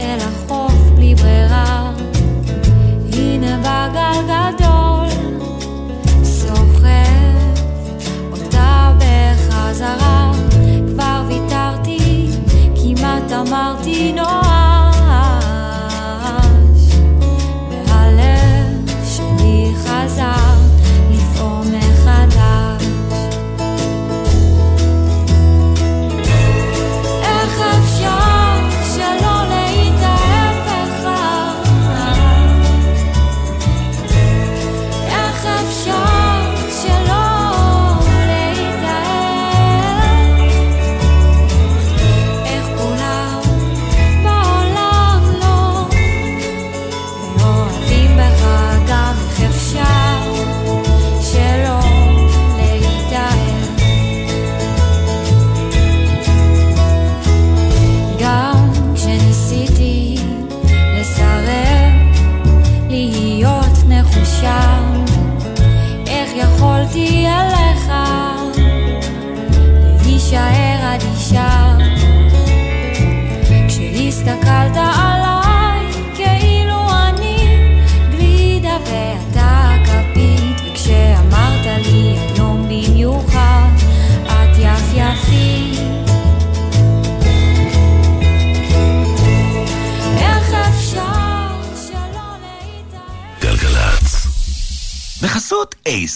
[0.00, 1.92] אל החוף בלי ברירה
[3.12, 5.07] הנה בגל גדול
[9.68, 10.32] בחזרה
[10.88, 12.28] כבר ויתרתי
[12.76, 14.32] כמעט אמרתי נואש
[17.70, 20.47] והלב שלי חזר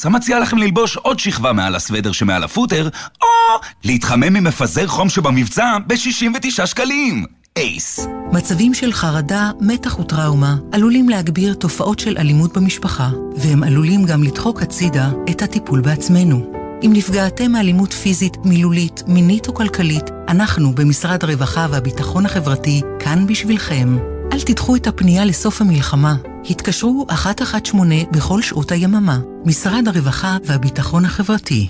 [0.03, 2.89] בחסות אייס, המציע לכם ללבוש עוד שכבה מעל הסוודר שמעל הפוטר,
[3.23, 7.27] או להתחמם ממפזר חום שבמבצע ב-69 שקלים.
[7.57, 8.07] אייס.
[8.33, 14.63] מצבים של חרדה, מתח וטראומה עלולים להגביר תופעות של אלימות במשפחה, והם עלולים גם לדחוק
[14.63, 16.53] הצידה את הטיפול בעצמנו.
[16.83, 23.99] אם נפגעתם מאלימות פיזית, מילולית, מינית או כלכלית, אנחנו במשרד הרווחה והביטחון החברתי כאן בשבילכם.
[24.33, 26.32] אל תדחו את הפנייה לסוף המלחמה.
[26.51, 29.19] התקשרו 118 בכל שעות היממה.
[29.45, 31.69] משרד הרווחה והביטחון החברתי.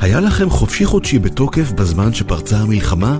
[0.00, 3.18] היה לכם חופשי חודשי בתוקף בזמן שפרצה המלחמה?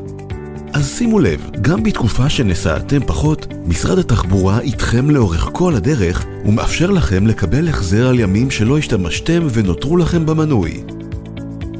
[0.73, 7.27] אז שימו לב, גם בתקופה שנסעתם פחות, משרד התחבורה איתכם לאורך כל הדרך ומאפשר לכם
[7.27, 10.83] לקבל החזר על ימים שלא השתמשתם ונותרו לכם במנוי.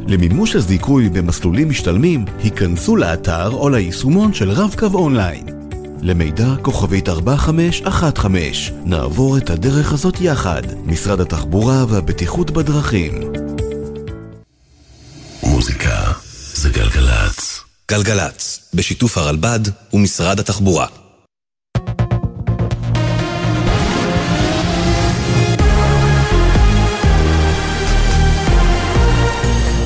[0.09, 5.62] למימוש הזיכוי במסלולים משתלמים, היכנסו לאתר או ליישומון של רב-קו אונליין.
[6.05, 13.13] למידע כוכבית 4515, נעבור את הדרך הזאת יחד, משרד התחבורה והבטיחות בדרכים.
[15.43, 16.13] מוזיקה
[16.55, 17.61] זה גלגלצ.
[17.91, 19.61] גלגלצ, בשיתוף הרלב"ד
[19.93, 20.87] ומשרד התחבורה.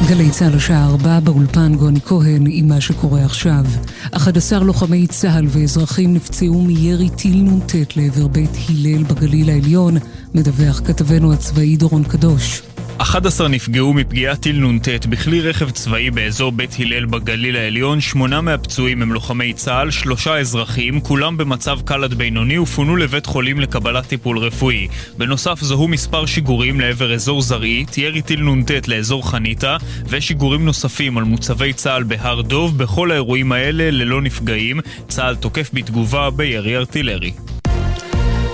[0.09, 3.64] גלי צה"ל השעה ארבע באולפן גוני כהן עם מה שקורה עכשיו.
[4.11, 9.96] 11 לוחמי צה"ל ואזרחים נפצעו מירי טיל נ"ט לעבר בית הלל בגליל העליון,
[10.34, 12.62] מדווח כתבנו הצבאי דורון קדוש.
[12.99, 19.03] 11 נפגעו מפגיעת טיל נ"ט בכלי רכב צבאי באזור בית הלל בגליל העליון, שמונה מהפצועים
[19.03, 24.38] הם לוחמי צה"ל, שלושה אזרחים, כולם במצב קל עד בינוני ופונו לבית חולים לקבלת טיפול
[24.38, 24.88] רפואי.
[25.18, 29.76] בנוסף זוהו מספר שיגורים לעבר אזור זרעית, ירי טיל נ"ט לאזור חניתה,
[30.09, 36.30] ושיגורים נוספים על מוצבי צה"ל בהר דוב, בכל האירועים האלה ללא נפגעים, צה"ל תוקף בתגובה
[36.30, 37.32] בירי ארטילרי.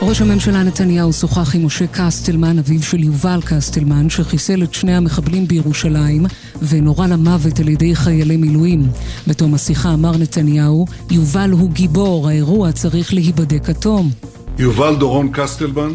[0.09, 5.47] ראש הממשלה נתניהו שוחח עם משה קסטלמן, אביו של יובל קסטלמן, שחיסל את שני המחבלים
[5.47, 6.27] בירושלים
[6.63, 8.83] ונורה למוות על ידי חיילי מילואים.
[9.27, 14.11] בתום השיחה אמר נתניהו, יובל הוא גיבור, האירוע צריך להיבדק עד תום.
[14.59, 15.93] יובל דורון קסטלמן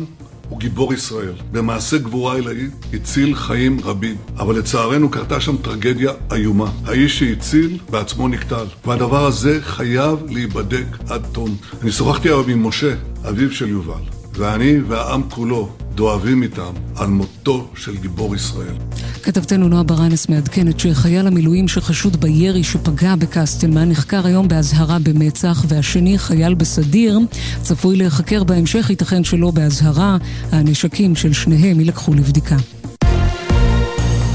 [0.50, 1.34] הוא גיבור ישראל.
[1.52, 4.16] במעשה גבורה עילאי הציל חיים רבים.
[4.38, 6.72] אבל לצערנו קרתה שם טרגדיה איומה.
[6.86, 8.66] האיש שהציל בעצמו נקטל.
[8.86, 11.56] והדבר הזה חייב להיבדק עד תום.
[11.82, 12.96] אני שוחחתי היום עם משה,
[13.30, 18.76] אביו של יובל, ואני והעם כולו דואבים איתם על מותו של גיבור ישראל.
[19.24, 26.18] כתבתנו נועה ברנס מעדכנת שחייל המילואים שחשוד בירי שפגע בקסטלמן נחקר היום באזהרה במצח והשני,
[26.18, 27.20] חייל בסדיר,
[27.62, 30.18] צפוי להיחקר בהמשך, ייתכן שלא באזהרה.
[30.52, 32.56] הנשקים של שניהם יילקחו לבדיקה.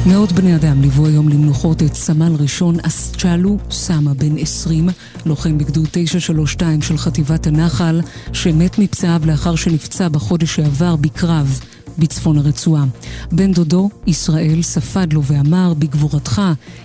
[0.06, 4.88] מאות בני אדם ליוו היום למנוחות את סמל ראשון אסצ'לו סמה, בן 20,
[5.26, 8.00] לוחם בגדוד 932 של חטיבת הנחל,
[8.32, 11.60] שמת מפצעיו לאחר שנפצע בחודש שעבר בקרב
[11.98, 12.84] בצפון הרצועה.
[13.32, 16.42] בן דודו, ישראל, ספד לו ואמר, בגבורתך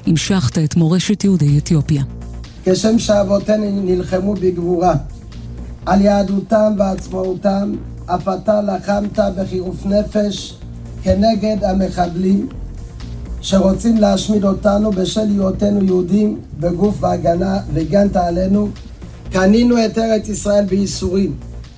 [0.08, 2.04] המשכת את מורשת יהודי אתיופיה.
[2.66, 4.94] כשם שאבותינו נלחמו בגבורה
[5.86, 7.72] על יהדותם ועצמאותם,
[8.06, 10.58] אף אתה לחמת בחירוף נפש
[11.04, 12.50] כנגד המחבלים
[13.42, 18.70] שרוצים להשמיד אותנו בשל היותנו יהודים בגוף והגנה והגנת עלינו.
[19.32, 21.34] קנינו את ארץ ישראל בייסורים,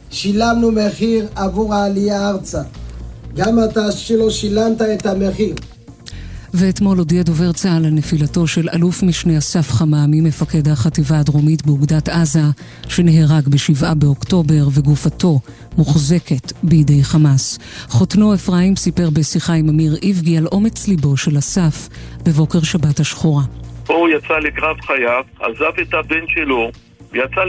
[0.10, 2.62] שילמנו מחיר עבור העלייה ארצה.
[3.36, 5.56] גם אתה שלא שילמת את המחיר.
[6.54, 12.10] ואתמול הודיע דובר צה"ל על נפילתו של אלוף משנה אסף חממי, מפקד החטיבה הדרומית באוגדת
[12.10, 12.40] עזה,
[12.90, 15.40] שנהרג בשבעה באוקטובר וגופתו
[15.78, 17.60] מוחזקת בידי חמאס.
[17.90, 21.90] חותנו אפרים סיפר בשיחה עם אמיר איבגי על אומץ ליבו של אסף
[22.26, 23.44] בבוקר שבת השחורה.
[23.88, 26.72] הוא יצא לקרב חייו, עזב את הבן שלו,
[27.12, 27.42] ויצא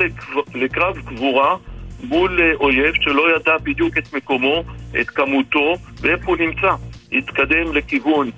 [0.54, 1.56] לקרב גבורה
[2.02, 4.62] מול אה, אויב שלא ידע בדיוק את מקומו,
[5.00, 6.74] את כמותו ואיפה הוא נמצא.
[7.12, 8.30] התקדם לכיוון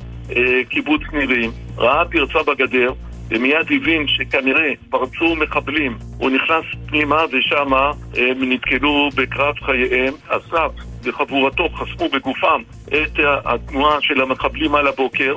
[0.68, 2.92] קיבוץ נירים, ראה פרצה בגדר,
[3.30, 5.96] ומיד הבין שכנראה פרצו מחבלים.
[6.18, 10.14] הוא נכנס פנימה ושמה הם נתקלו בקרב חייהם.
[10.28, 10.70] אסף
[11.02, 15.34] וחבורתו חסמו בגופם את התנועה של המחבלים על הבוקר.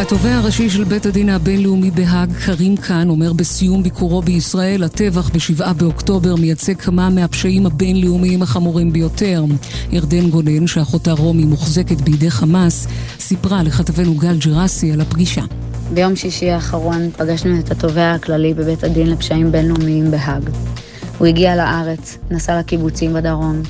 [0.00, 5.72] התובע הראשי של בית הדין הבינלאומי בהאג, קרים קאן, אומר בסיום ביקורו בישראל, הטבח ב-7
[5.72, 9.44] באוקטובר מייצג כמה מהפשעים הבינלאומיים החמורים ביותר.
[9.90, 12.86] ירדן גונן, שאחותה רומי מוחזקת בידי חמאס,
[13.18, 15.42] סיפרה לכתבנו גל ג'רסי על הפגישה.
[15.94, 20.50] ביום שישי האחרון פגשנו את התובע הכללי בבית הדין לפשעים בינלאומיים בהאג.
[21.18, 23.62] הוא הגיע לארץ, נסע לקיבוצים בדרום,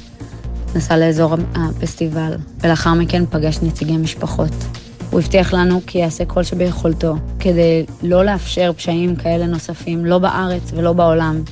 [0.74, 4.79] נסע לאזור הפסטיבל, ולאחר מכן פגש נציגי משפחות.
[5.10, 10.62] הוא הבטיח לנו כי יעשה כל שביכולתו כדי לא לאפשר פשעים כאלה נוספים, לא בארץ
[10.76, 11.42] ולא בעולם,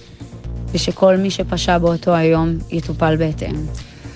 [0.75, 3.67] ושכל מי שפשע באותו היום יטופל בהתאם.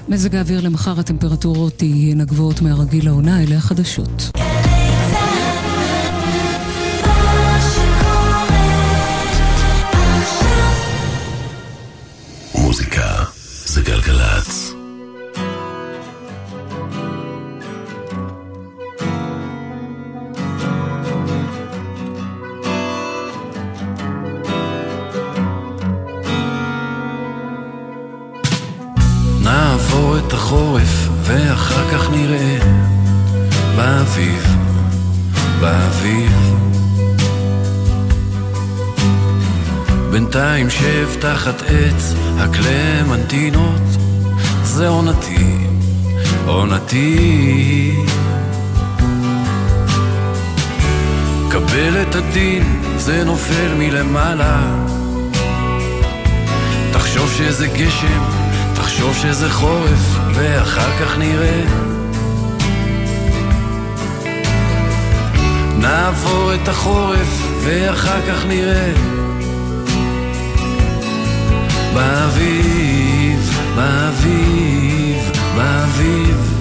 [0.09, 4.31] מזג האוויר למחר הטמפרטורות תהיינה גבוהות מהרגיל לעונה, אלה החדשות.
[12.55, 13.25] מוזיקה
[13.67, 14.72] זה גלגלצ.
[33.83, 34.57] באביב,
[35.61, 36.33] באביב.
[40.11, 43.83] בינתיים שב תחת עץ הקלמנטינות,
[44.63, 45.57] זה עונתי,
[46.47, 47.97] עונתי.
[51.51, 54.85] קבל את הדין, זה נופל מלמעלה.
[56.93, 58.23] תחשוב שזה גשם,
[58.75, 61.92] תחשוב שזה חורף, ואחר כך נראה.
[65.83, 68.93] נעבור את החורף, ואחר כך נראה.
[71.95, 76.53] באביב, באביב, באביב.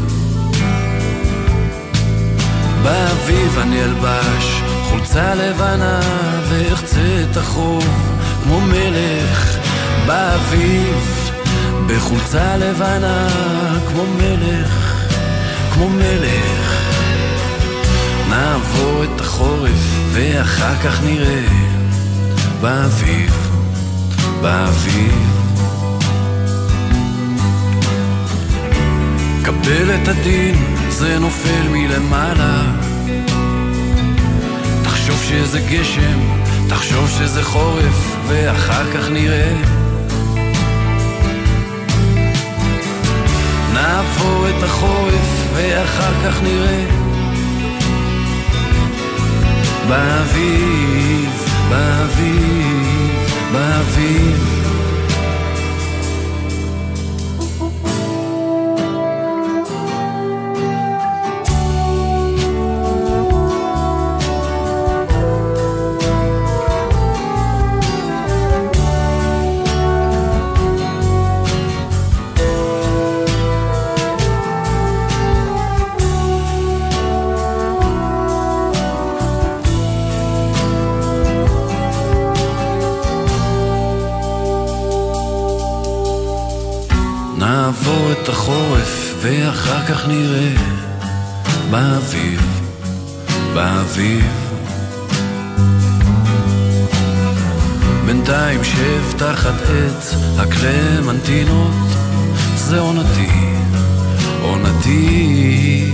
[2.84, 6.00] באביב אני אלבש חולצה לבנה
[6.50, 7.86] ואחצה את החוב
[8.44, 9.58] כמו מלך
[10.06, 11.30] באביב
[11.88, 13.28] בחולצה לבנה
[13.88, 15.04] כמו מלך,
[15.74, 16.81] כמו מלך
[18.42, 21.46] נעבור את החורף ואחר כך נראה
[22.62, 23.50] באביב,
[24.42, 25.16] באביב
[29.44, 30.56] קבל את הדין,
[30.90, 32.62] זה נופל מלמעלה.
[34.84, 36.20] תחשוב שזה גשם,
[36.70, 39.54] תחשוב שזה חורף ואחר כך נראה.
[43.74, 47.02] נעבור את החורף ואחר כך נראה
[49.92, 51.30] באביב,
[51.70, 53.12] באביב,
[53.54, 54.61] באביב
[89.32, 90.50] ואחר כך נראה
[91.70, 92.42] באביב,
[93.54, 94.26] באביב.
[98.06, 101.72] בינתיים שב תחת עץ הקלמנטינות,
[102.56, 103.30] זה עונתי,
[104.42, 105.92] עונתי.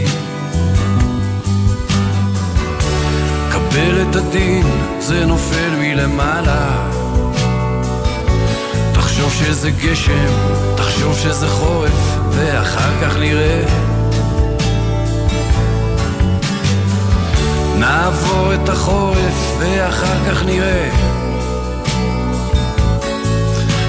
[3.52, 4.68] קבל את הדין,
[5.00, 6.90] זה נופל מלמעלה.
[8.94, 10.34] תחשוב שזה גשם,
[10.76, 13.64] תחשוב שזה חורף, ואחר כך נראה.
[17.80, 20.90] נעבור את החורף, ואחר כך נראה.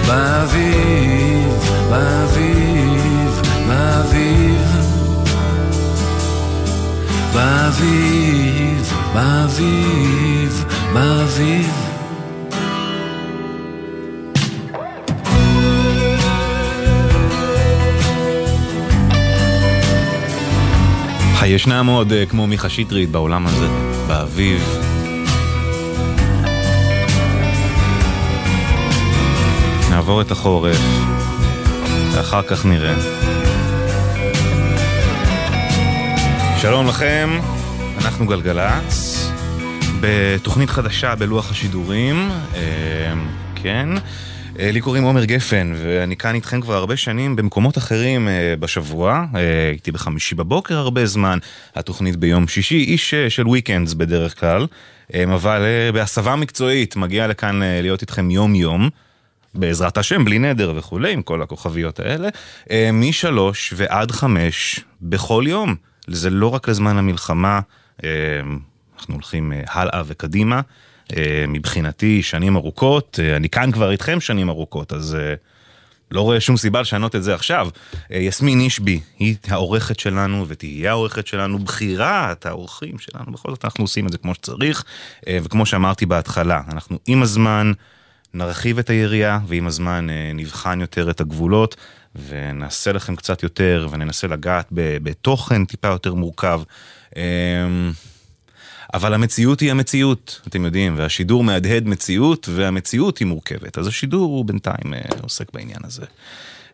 [0.06, 1.48] באביב,
[1.90, 4.66] באביב, באביב.
[7.34, 11.87] באביב, באביב, באביב.
[21.48, 23.66] הישנם עוד אה, כמו מיכה שטרית בעולם הזה,
[24.08, 24.78] באביב.
[29.90, 30.80] נעבור את החורף,
[32.12, 32.94] ואחר כך נראה.
[36.60, 37.40] שלום לכם,
[37.98, 39.30] אנחנו גלגלצ,
[40.00, 43.12] בתוכנית חדשה בלוח השידורים, אה,
[43.54, 43.88] כן.
[44.58, 49.24] אה, לי קוראים עומר גפן, ואני כאן איתכם כבר הרבה שנים במקומות אחרים אה, בשבוע.
[49.34, 51.38] אה, הייתי בחמישי בבוקר הרבה זמן,
[51.74, 54.66] התוכנית ביום שישי, איש של weekends בדרך כלל,
[55.34, 55.62] אבל
[55.94, 58.90] בהסבה מקצועית מגיע לכאן להיות איתכם יום-יום.
[59.54, 62.28] בעזרת השם, בלי נדר וכולי, עם כל הכוכביות האלה,
[62.92, 65.74] משלוש ועד חמש בכל יום.
[66.06, 67.60] זה לא רק לזמן המלחמה,
[68.98, 70.60] אנחנו הולכים אה, הלאה וקדימה.
[71.16, 75.34] אה, מבחינתי שנים ארוכות, אה, אני כאן כבר איתכם שנים ארוכות, אז אה,
[76.10, 77.68] לא רואה שום סיבה לשנות את זה עכשיו.
[78.10, 84.06] יסמין אישבי היא העורכת שלנו ותהיה העורכת שלנו, בחירת האורחים שלנו, בכל זאת אנחנו עושים
[84.06, 84.84] את זה כמו שצריך,
[85.28, 87.72] וכמו שאמרתי בהתחלה, אנחנו עם הזמן
[88.34, 91.76] נרחיב את היריעה, ועם הזמן נבחן יותר את הגבולות,
[92.28, 96.60] ונעשה לכם קצת יותר, וננסה לגעת בתוכן טיפה יותר מורכב.
[98.94, 103.78] אבל המציאות היא המציאות, אתם יודעים, והשידור מהדהד מציאות, והמציאות היא מורכבת.
[103.78, 106.04] אז השידור הוא בינתיים אה, עוסק בעניין הזה.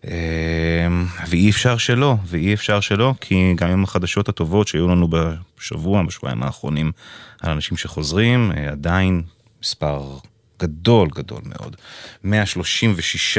[0.06, 0.86] אה,
[1.28, 6.42] ואי אפשר שלא, ואי אפשר שלא, כי גם עם החדשות הטובות שהיו לנו בשבוע, בשבועיים
[6.42, 6.92] האחרונים,
[7.40, 9.22] על אנשים שחוזרים, אה, עדיין
[9.62, 10.16] מספר
[10.60, 11.76] גדול גדול מאוד.
[12.24, 13.38] 136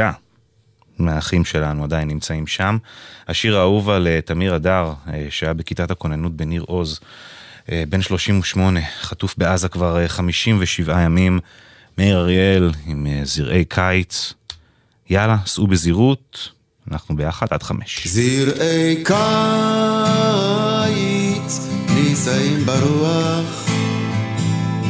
[0.99, 2.77] מהאחים שלנו עדיין נמצאים שם.
[3.27, 4.59] השיר האהוב על אה, תמיר
[5.07, 6.99] אה, שהיה בכיתת הכוננות בניר עוז,
[7.69, 11.39] בן 38, חטוף בעזה כבר אה, 57 ימים.
[11.97, 14.33] מאיר אריאל עם אה, זרעי קיץ.
[15.09, 16.49] יאללה, סעו בזהירות,
[16.91, 18.07] אנחנו ביחד עד חמש.
[18.07, 19.15] זרעי קיץ
[21.95, 23.69] נישאים ברוח,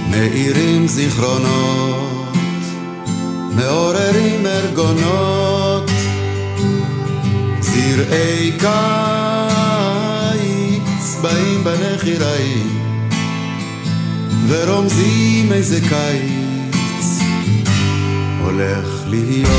[0.09, 2.35] מאירים זיכרונות,
[3.55, 5.91] מעוררים ארגונות.
[7.61, 9.14] זרעי קיץ
[12.05, 12.99] בנחיריים,
[14.47, 17.19] ורומזים איזה קיץ
[18.41, 19.49] הולך להיות.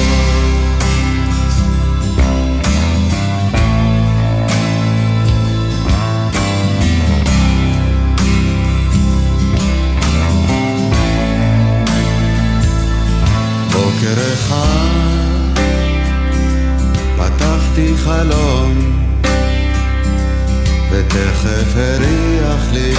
[13.72, 15.60] בוקר אחד
[17.16, 19.05] פתחתי חלום
[20.90, 22.94] ותכף הריח לי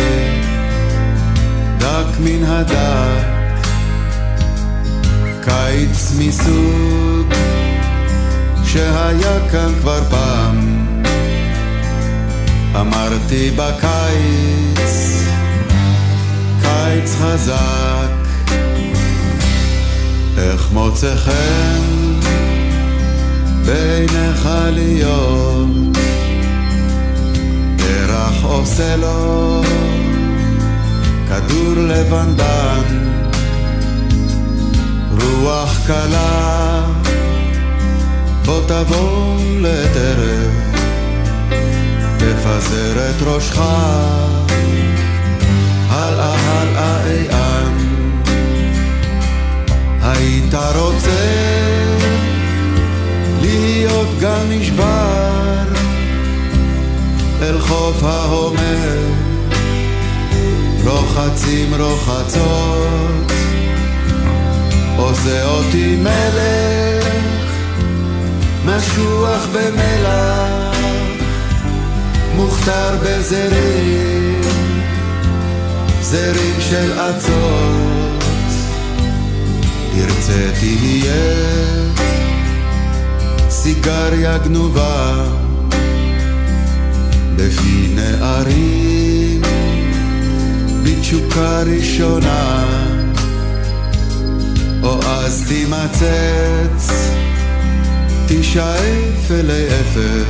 [1.78, 3.28] דק מן הדק.
[5.44, 7.34] קיץ מסוג
[8.66, 10.88] שהיה כאן כבר פעם.
[12.76, 15.18] אמרתי בקיץ
[16.62, 18.28] קיץ חזק.
[20.38, 22.18] איך מוצא חן
[23.66, 25.68] בעיניך להיות
[28.28, 29.62] כך עושה לו
[31.30, 32.84] כדור לבנבן,
[35.22, 36.86] רוח קלה,
[38.46, 40.78] בוא תבוא לטרף,
[42.18, 43.62] תפזר את ראשך,
[45.90, 47.78] הלאה הלאה אי-אן.
[50.02, 51.24] היית רוצה
[53.42, 55.47] להיות גל נשבר
[57.42, 58.98] אל חוף ההומר,
[60.86, 63.32] רוחצים רוחצות,
[64.98, 67.08] עושה אותי מלך,
[68.66, 70.78] משוח במלח,
[72.36, 74.42] מוכתר בזרים,
[76.02, 78.08] זרים של אצות,
[79.96, 81.48] תרצה תהיה
[83.50, 85.24] סיגריה גנובה
[87.38, 89.42] בפי נערים
[90.84, 92.66] בתשוקה ראשונה
[94.84, 97.12] או אז תימצץ
[98.28, 100.24] תשאף אלי אפר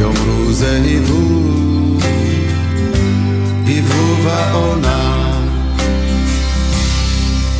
[0.00, 2.02] יאמרו זה היבוב
[3.66, 5.40] היבוב העונה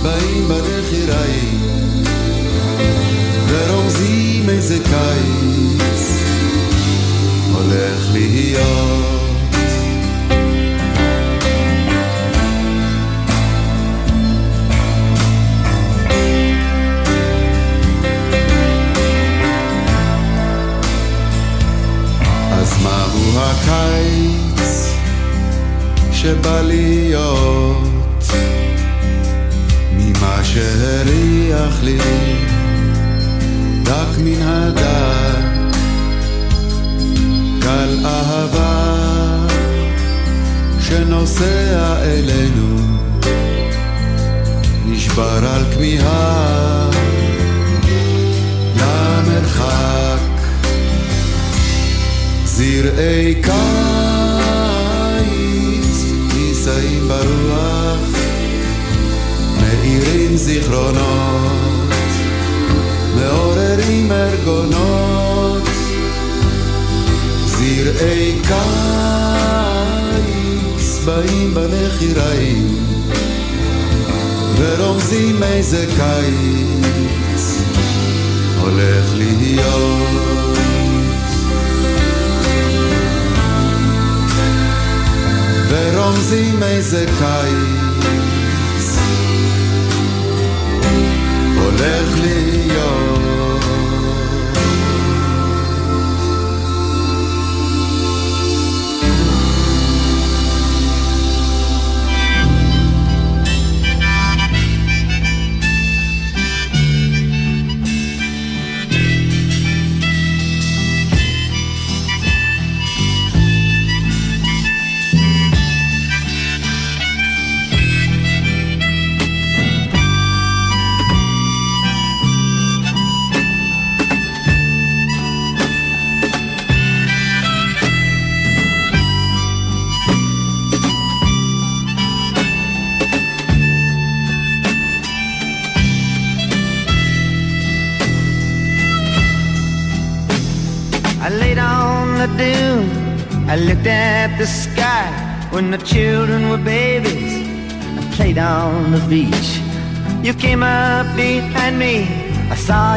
[0.03, 2.03] באים בנחיריים
[3.47, 6.17] ורומזים איזה קיץ
[7.53, 8.86] הולך להיות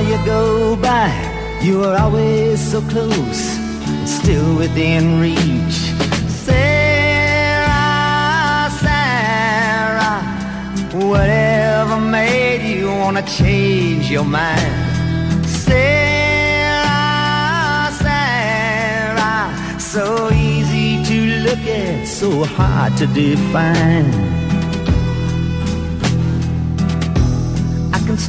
[0.01, 1.11] you go by.
[1.63, 3.59] You were always so close,
[4.07, 5.93] still within reach.
[6.47, 7.69] Sarah,
[8.81, 10.23] Sarah,
[10.95, 15.47] whatever made you wanna change your mind?
[15.47, 16.89] Sarah,
[18.03, 24.30] Sarah, so easy to look at, so hard to define.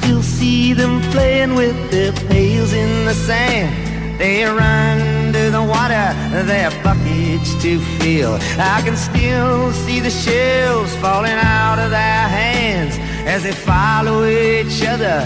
[0.01, 4.19] still see them playing with their pails in the sand.
[4.19, 6.07] They run to the water,
[6.45, 8.37] their buckets to fill.
[8.57, 12.95] I can still see the shells falling out of their hands
[13.27, 15.19] as they follow each other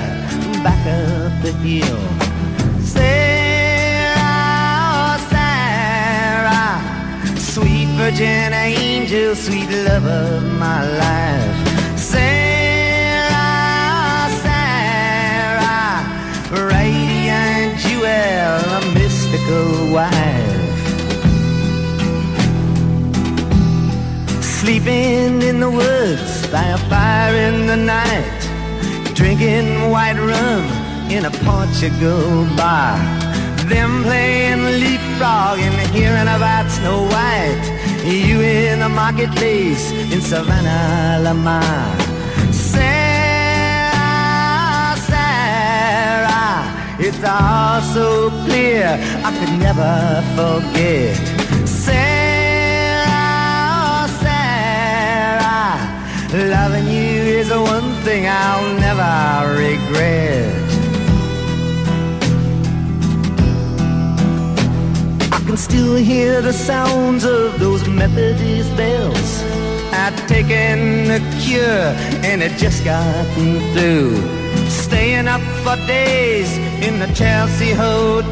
[0.63, 1.99] back up the hill.
[2.81, 4.15] Sarah,
[5.31, 6.81] Sarah,
[7.37, 11.64] sweet virgin angel, sweet love of my life.
[19.35, 20.13] Mystical wife.
[24.41, 28.39] Sleeping in the woods by a fire in the night,
[29.13, 30.63] drinking white rum
[31.11, 32.97] in a Portugal bar.
[33.67, 37.65] Them playing leapfrog and hearing about Snow White.
[38.05, 41.95] You in the marketplace in Savannah, Lamar.
[42.51, 43.95] Sarah,
[45.09, 46.63] Sarah,
[46.99, 48.87] it's all so clear
[49.27, 49.93] I could never
[50.37, 51.15] forget.
[51.67, 53.17] Sarah,
[54.23, 55.75] Sarah,
[56.53, 59.13] loving you is the one thing I'll never
[59.65, 60.55] regret.
[65.37, 69.31] I can still hear the sounds of those Methodist bells.
[70.03, 71.87] I'd taken a cure
[72.29, 74.45] and it just gotten through.
[74.69, 76.51] Staying up for days
[76.87, 78.24] in the Chelsea Hotel,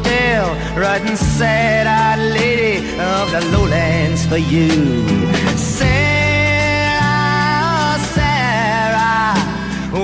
[0.76, 4.70] writing sad-eyed lady of the lowlands for you.
[5.56, 7.02] Sarah,
[8.14, 9.34] Sarah,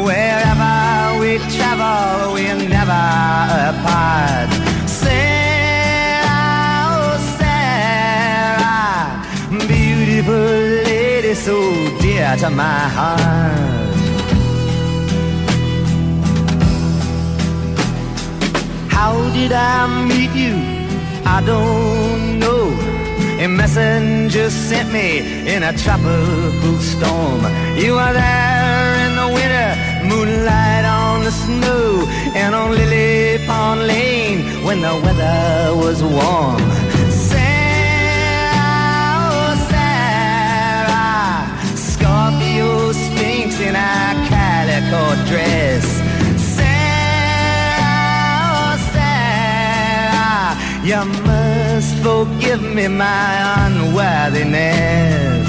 [0.06, 3.06] wherever we travel, we're never
[3.72, 4.50] apart.
[4.88, 6.30] Sarah,
[6.94, 9.04] oh Sarah,
[9.66, 10.50] beautiful
[10.90, 11.56] lady, so
[12.00, 13.99] dear to my heart.
[19.02, 20.54] How did I meet you?
[21.24, 22.64] I don't know.
[23.44, 25.08] A messenger sent me
[25.54, 27.40] in a tropical storm.
[27.82, 29.70] You were there in the winter,
[30.10, 32.04] moonlight on the snow,
[32.36, 36.60] and on Lily Pond Lane when the weather was warm.
[37.28, 38.52] Sarah,
[39.32, 41.40] oh Sarah,
[41.88, 46.09] Scorpio Sphinx in a calico dress.
[50.82, 55.48] You must forgive me my unworthiness.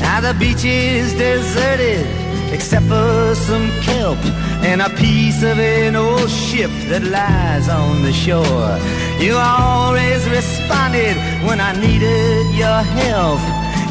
[0.00, 2.06] Now the beach is deserted
[2.52, 4.18] except for some kelp
[4.64, 8.78] and a piece of an old ship that lies on the shore.
[9.20, 13.40] You always responded when I needed your help.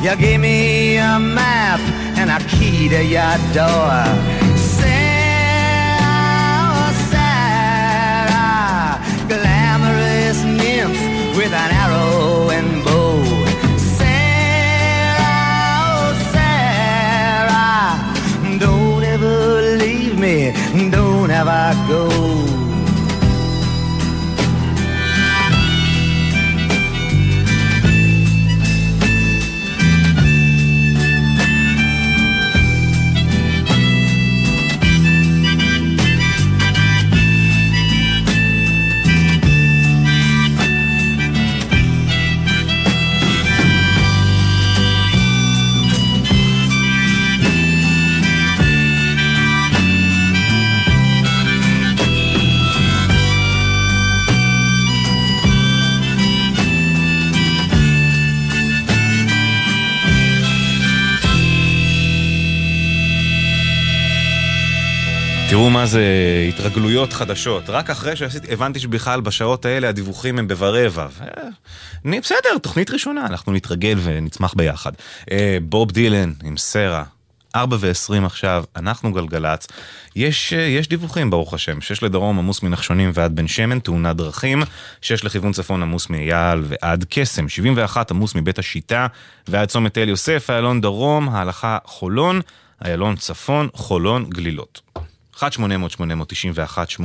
[0.03, 1.80] You gave me a map
[2.18, 4.42] and a key to your door.
[11.43, 12.82] With an arrow and
[65.64, 66.06] תראו מה זה
[66.49, 67.64] התרגלויות חדשות.
[67.68, 71.07] רק אחרי שעשיתי, הבנתי שבכלל בשעות האלה הדיווחים הם בברבע.
[71.11, 71.23] ו-
[72.06, 74.91] אני, בסדר, תוכנית ראשונה, אנחנו נתרגל ונצמח ביחד.
[75.31, 77.03] אה, בוב דילן עם סרה.
[77.56, 79.68] 4 ו-20 עכשיו, אנחנו גלגלצ.
[80.15, 84.64] יש, אה, יש דיווחים ברוך השם, 6 לדרום עמוס מנחשונים ועד בן שמן, תאונת דרכים,
[85.02, 89.07] 6 לכיוון צפון עמוס מאייל ועד קסם, 71 עמוס מבית השיטה
[89.48, 92.41] ועד צומת תל יוסף, איילון דרום, ההלכה חולון,
[92.85, 94.81] איילון צפון, חולון, גלילות.
[95.43, 97.03] 1-800-891-8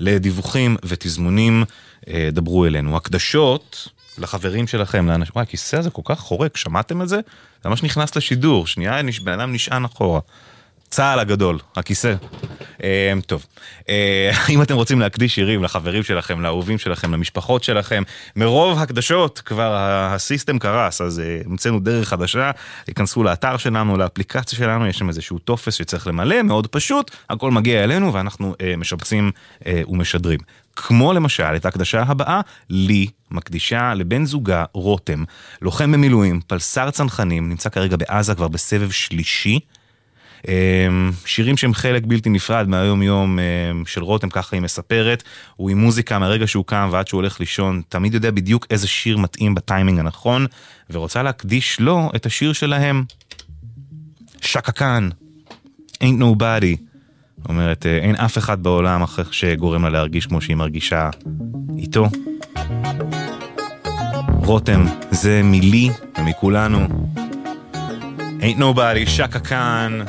[0.00, 1.64] לדיווחים ותזמונים,
[2.08, 2.96] אה, דברו אלינו.
[2.96, 3.88] הקדשות
[4.18, 7.20] לחברים שלכם, לאנשים, וואי, הכיסא הזה כל כך חורק, שמעתם את זה?
[7.62, 10.20] זה ממש נכנס לשידור, שנייה, בן אדם נשען אחורה.
[10.90, 12.14] צה"ל הגדול, הכיסא.
[12.84, 13.46] אה, טוב,
[13.88, 18.02] אה, אם אתם רוצים להקדיש שירים לחברים שלכם, לאהובים שלכם, למשפחות שלכם,
[18.36, 22.50] מרוב הקדשות כבר הסיסטם קרס, אז אה, המצאנו דרך חדשה,
[22.88, 27.84] ייכנסו לאתר שלנו, לאפליקציה שלנו, יש שם איזשהו טופס שצריך למלא, מאוד פשוט, הכל מגיע
[27.84, 29.30] אלינו ואנחנו אה, משבצים
[29.88, 30.40] ומשדרים.
[30.76, 32.40] כמו למשל את ההקדשה הבאה,
[32.70, 35.24] לי מקדישה לבן זוגה רותם,
[35.62, 39.60] לוחם במילואים, פלסר צנחנים, נמצא כרגע בעזה כבר בסבב שלישי.
[40.48, 45.22] אמ, שירים שהם חלק בלתי נפרד מהיום יום אמ, של רותם, ככה היא מספרת.
[45.56, 49.18] הוא עם מוזיקה מהרגע שהוא קם ועד שהוא הולך לישון, תמיד יודע בדיוק איזה שיר
[49.18, 50.46] מתאים בטיימינג הנכון,
[50.90, 53.04] ורוצה להקדיש לו את השיר שלהם.
[54.40, 55.08] שקה כאן,
[55.94, 56.88] ain't nobody.
[57.48, 61.10] אומרת, אה, אין אף אחד בעולם אחר שגורם לה להרגיש כמו שהיא מרגישה
[61.78, 62.06] איתו.
[64.44, 67.08] רותם, זה מילי ומכולנו.
[68.40, 70.00] ain't nobody, שקה כאן.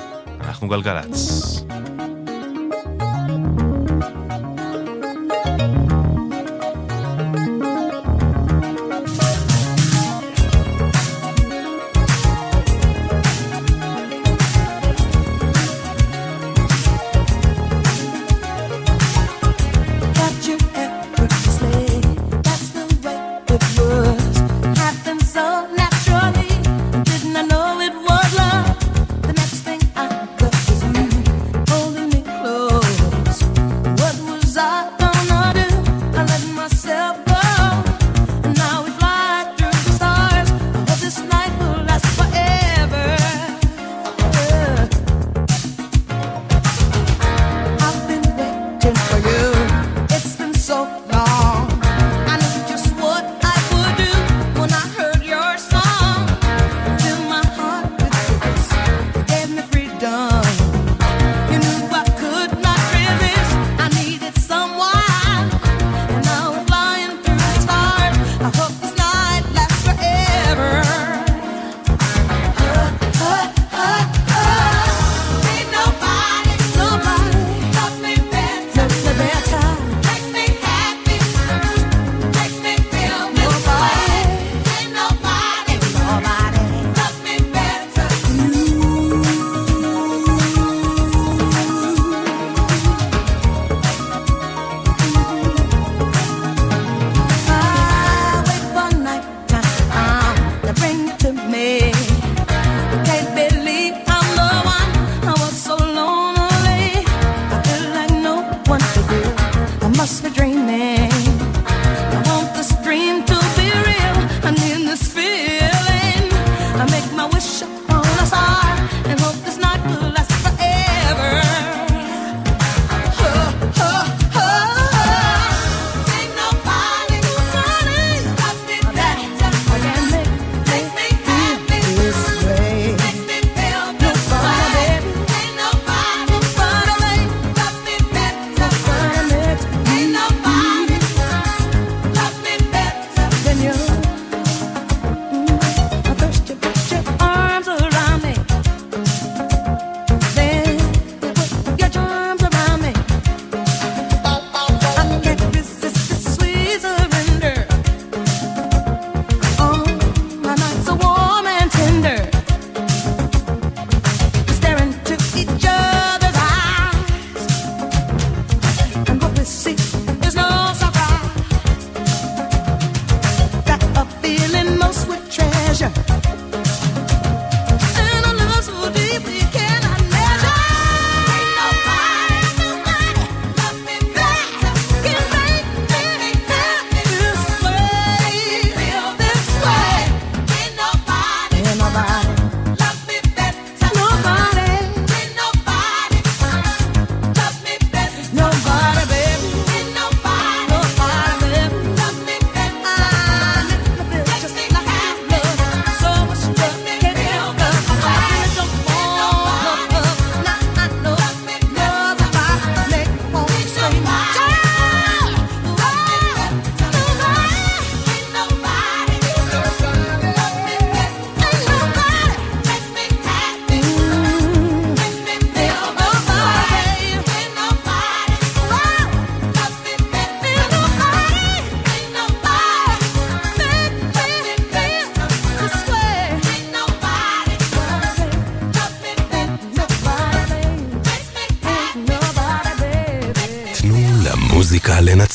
[0.49, 1.63] אנחנו גלגלצ.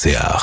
[0.05, 0.34] sea.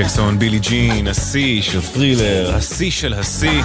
[0.00, 3.62] ג'קסון, בילי ג'ין, השיא של ת'רילר, השיא של השיא.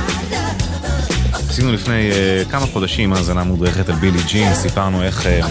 [1.31, 5.45] עשינו לפני uh, כמה חודשים האזנה מודרכת על בילי ג'ין, סיפרנו איך uh,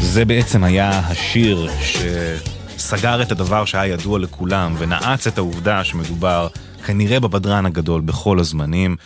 [0.00, 6.48] זה בעצם היה השיר שסגר את הדבר שהיה ידוע לכולם ונעץ את העובדה שמדובר
[6.86, 8.96] כנראה בבדרן הגדול בכל הזמנים.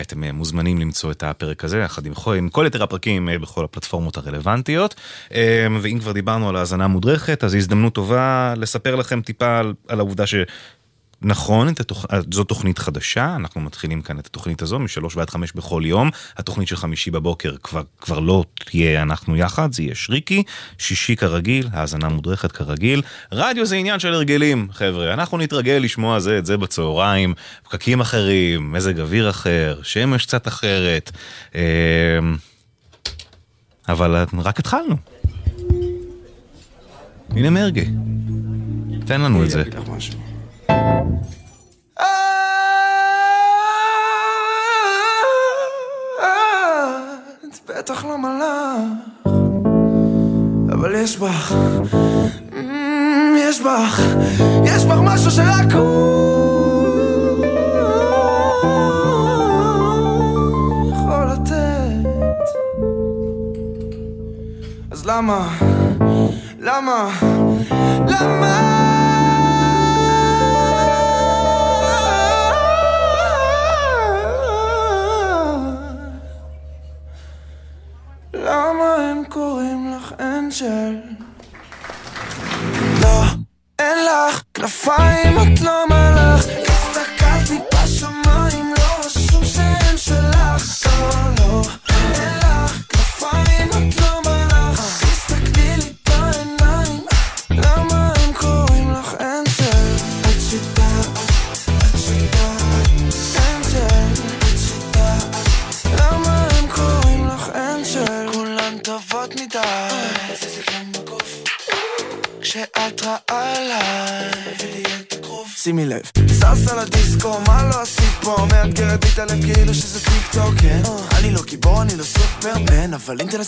[0.00, 4.16] אתם אה, מוזמנים למצוא את הפרק הזה יחד עם כל, יתר הפרקים אה, בכל הפלטפורמות
[4.16, 4.94] הרלוונטיות.
[5.34, 9.98] אה, ואם כבר דיברנו על האזנה מודרכת, אז הזדמנות טובה לספר לכם טיפה על, על
[9.98, 10.34] העובדה ש...
[11.24, 12.06] נכון, התוכ...
[12.32, 16.10] זו תוכנית חדשה, אנחנו מתחילים כאן את התוכנית הזו משלוש ועד חמש בכל יום.
[16.36, 20.42] התוכנית של חמישי בבוקר כבר, כבר לא תהיה אנחנו יחד, זה יהיה שריקי.
[20.78, 23.02] שישי כרגיל, האזנה מודרכת כרגיל.
[23.32, 25.12] רדיו זה עניין של הרגלים, חבר'ה.
[25.14, 27.34] אנחנו נתרגל לשמוע זה את זה בצהריים,
[27.64, 31.10] פקקים אחרים, מזג אוויר אחר, שמש קצת אחרת.
[31.54, 31.60] אה,
[33.88, 34.96] אבל רק התחלנו.
[37.30, 37.86] הנה מרגי,
[39.06, 39.62] תן לנו את זה.
[47.82, 49.32] בטח לא מלאך,
[50.72, 51.52] אבל יש בך,
[52.52, 54.00] אמ, יש בך,
[54.64, 57.44] יש בך משהו שרק הוא
[60.92, 62.48] יכול לתת.
[64.90, 65.48] אז למה,
[66.60, 67.08] למה,
[68.08, 68.71] למה?
[80.52, 81.01] לך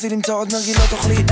[0.04, 1.23] תנסי למצוא עוד נרגילות תאכלי,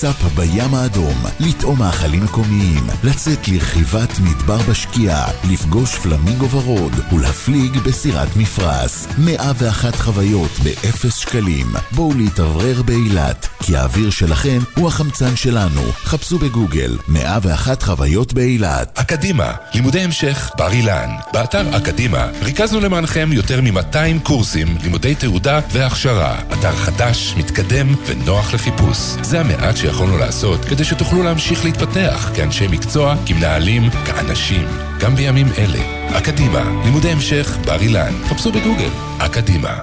[0.00, 8.36] בסאפה בים האדום, לטעום מאכלים מקומיים, לצאת לרכיבת מדבר בשקיעה, לפגוש פלמינגו ורוד ולהפליג בסירת
[8.36, 9.06] מפרש.
[9.18, 11.66] 101 חוויות באפס שקלים.
[11.92, 15.82] בואו להתאוורר באילת, כי האוויר שלכם הוא החמצן שלנו.
[16.04, 18.98] חפשו בגוגל 101 חוויות באילת.
[18.98, 21.10] אקדימה, לימודי המשך בר אילן.
[21.32, 26.40] באתר אקדימה ריכזנו למענכם יותר מ-200 קורסים, לימודי תעודה והכשרה.
[26.52, 28.98] אתר חדש, מתקדם ונוח לחיפוש.
[29.22, 34.68] זה המעט שיכולנו לעשות כדי שתוכלו להמשיך להתפתח כאנשי מקצוע, כמנהלים, כאנשים,
[35.00, 35.80] גם בימים אלה.
[36.18, 38.14] אקדימה, לימודי המשך בר אילן.
[38.28, 38.90] חפשו בגוגל.
[39.18, 39.78] אקדימה.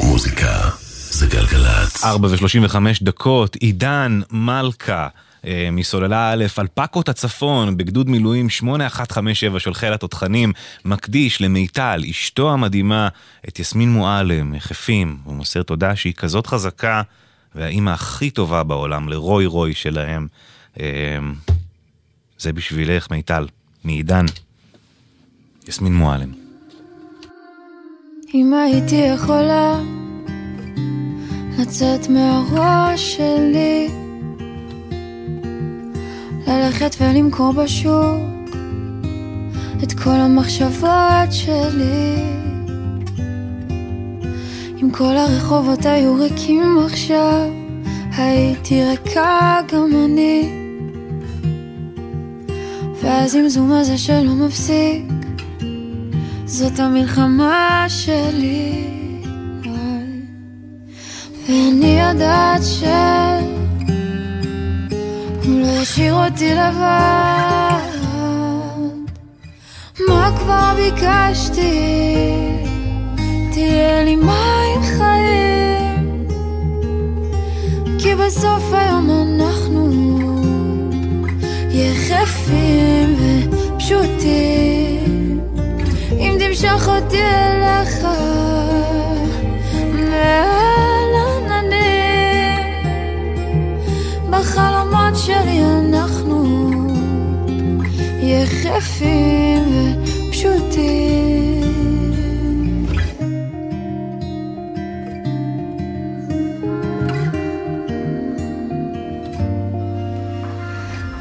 [0.00, 0.85] מוזיקה
[1.16, 2.04] זה גלגלצ.
[2.04, 5.08] 4 ו-35 דקות, עידן מלכה.
[5.46, 10.52] אה, מסוללה א', אלפקות הצפון, בגדוד מילואים 8157 של חיל התותחנים,
[10.84, 13.08] מקדיש למיטל, אשתו המדהימה,
[13.48, 15.16] את יסמין מועלם, יחפים.
[15.24, 17.02] הוא מוסר תודה שהיא כזאת חזקה,
[17.54, 20.26] והאימא הכי טובה בעולם, לרוי רוי שלהם.
[20.80, 20.86] אה,
[22.38, 23.46] זה בשבילך, מיטל,
[23.84, 24.26] מעידן.
[25.68, 26.32] יסמין מועלם.
[28.34, 29.80] אם הייתי יכולה
[31.58, 33.88] לצאת מהראש שלי.
[36.46, 38.36] ללכת ולמכור בשוק
[39.82, 42.16] את כל המחשבות שלי.
[44.82, 47.50] אם כל הרחובות היו ריקים עכשיו
[48.16, 50.48] הייתי ריקה גם אני.
[53.02, 55.04] והזמזום הזה שלא מפסיק
[56.46, 59.05] זאת המלחמה שלי.
[61.48, 62.86] ואני יודעת שהוא
[65.46, 67.96] לא ישאיר אותי לבד.
[70.08, 72.06] מה כבר ביקשתי?
[73.52, 76.26] תהיה לי מים חיים.
[77.98, 79.90] כי בסוף היום אנחנו
[81.70, 83.16] יחפים
[83.74, 85.40] ופשוטים.
[86.18, 88.06] אם תמשוך אותי אליך
[94.46, 96.44] בחלומות שלי אנחנו
[98.22, 99.62] יחפים
[100.28, 101.66] ופשוטים.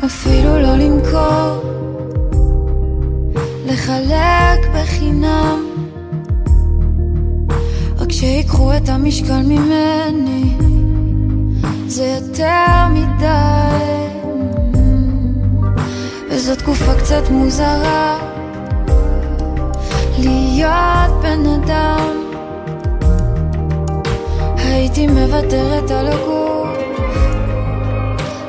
[0.05, 1.63] אפילו לא למכור
[3.65, 5.65] לחלק בחינם.
[7.97, 10.74] רק שיקחו את המשקל ממני
[11.87, 14.07] זה יותר מדי.
[16.29, 18.17] וזו תקופה קצת מוזרה.
[20.17, 22.25] להיות בן אדם.
[24.57, 26.77] הייתי מוותרת על הגוף.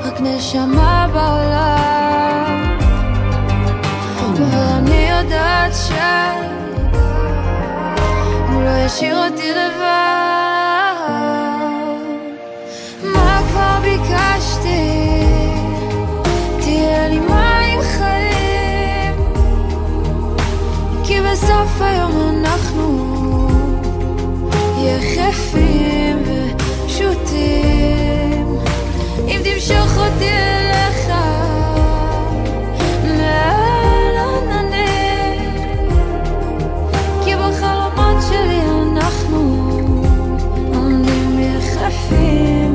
[0.04, 2.76] רק נשמה בעולם.
[4.34, 5.92] ואני יודעת שהוא
[8.62, 10.25] לא ישאיר אותי לבד
[14.08, 15.22] ביקשתי?
[16.60, 19.14] תהיה לי מים חיים
[21.04, 23.48] כי בסוף היום אנחנו
[24.78, 26.22] יחפים
[26.84, 28.46] ופשוטים
[29.28, 31.08] אם תמשוך אותי אליך
[33.02, 35.90] מעל עננים
[37.24, 38.60] כי בחלומות שלי
[38.92, 39.66] אנחנו
[41.60, 42.65] סאבסטאר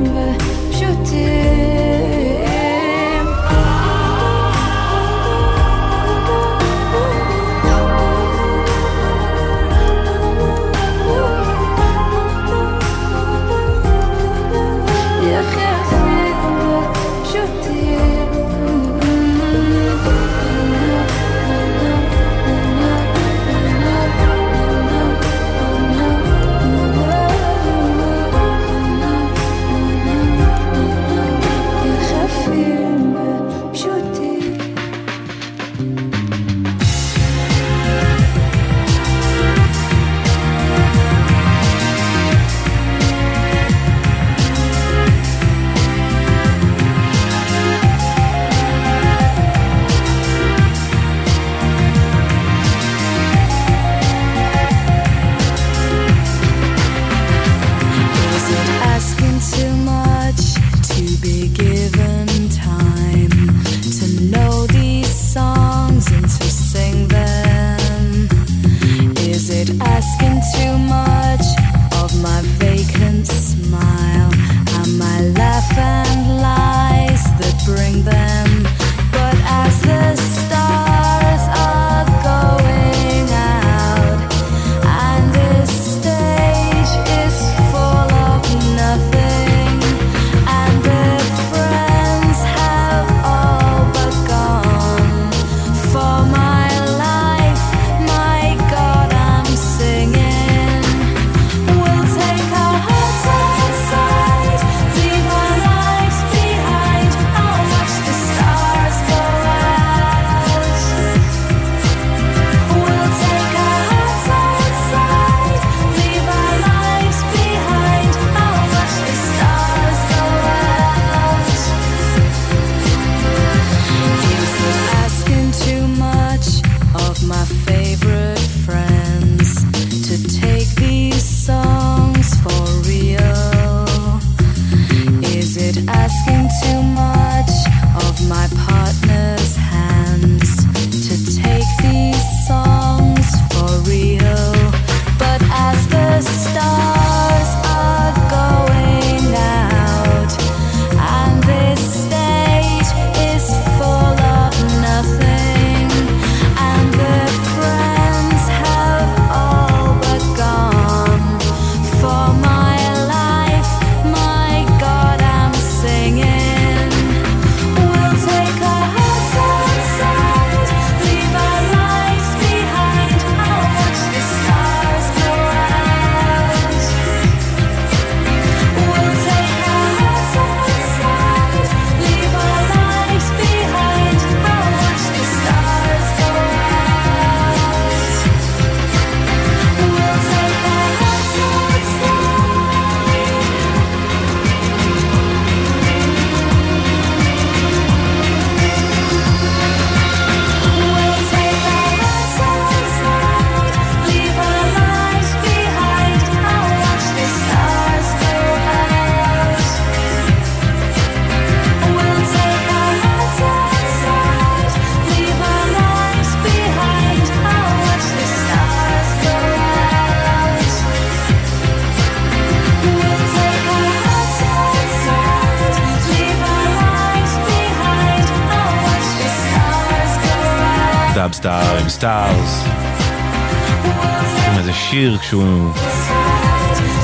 [234.71, 235.71] איזה שיר כשהוא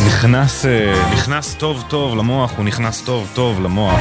[0.07, 3.99] נכנס, אה, נכנס טוב טוב למוח, הוא נכנס טוב טוב למוח.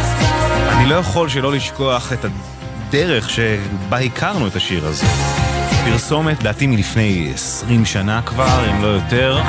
[0.72, 5.06] אני לא יכול שלא לשכוח את הדרך שבה הכרנו את השיר הזה.
[5.84, 9.40] פרסומת, דעתי מלפני 20 שנה כבר, אם לא יותר,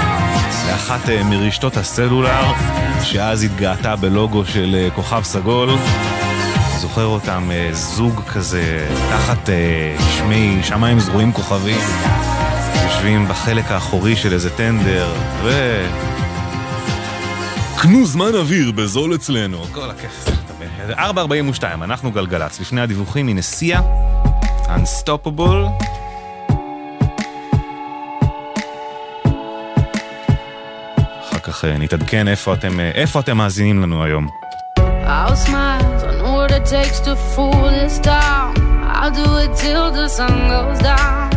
[0.67, 2.45] לאחת אה, מרשתות הסלולר,
[3.03, 5.69] שאז התגאתה בלוגו של אה, כוכב סגול.
[6.77, 9.49] זוכר אותם זוג כזה, תחת
[10.17, 11.79] שמי שמיים זרועים כוכבים,
[12.87, 15.07] יושבים בחלק האחורי של איזה טנדר,
[15.43, 15.49] ו...
[17.77, 19.63] קנו זמן אוויר בזול אצלנו.
[19.71, 20.31] כל הכסף.
[20.89, 22.59] 4.42, אנחנו גלגלצ.
[22.59, 23.81] לפני הדיווחים מנסיעה,
[24.65, 25.83] Unstoppable.
[31.29, 34.27] אחר כך אה, נתעדכן איפה אתם, אה, איפה אתם מאזינים לנו היום.
[34.77, 38.53] I'll smile, I know what it takes to fool this town.
[38.99, 41.36] I'll do it till the sun goes down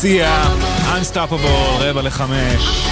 [0.00, 0.54] סיעה,
[1.00, 2.88] Unstoppable, רבע לחמש.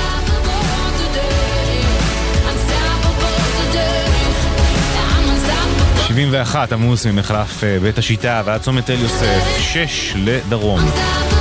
[6.07, 10.81] 71 עמוס ממחלף אה, בית השיטה ועד צומת תל יוסף, 6 לדרום.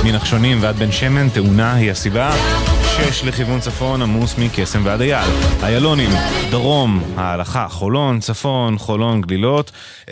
[0.04, 2.30] מנחשונים ועד בן שמן, תאונה היא הסיבה.
[2.96, 5.30] 6 לכיוון צפון, עמוס מקסם ועד אייל.
[5.62, 6.10] איילונים,
[6.50, 9.70] דרום, ההלכה, חולון, צפון, חולון, גלילות.
[10.06, 10.10] 1-800-891-8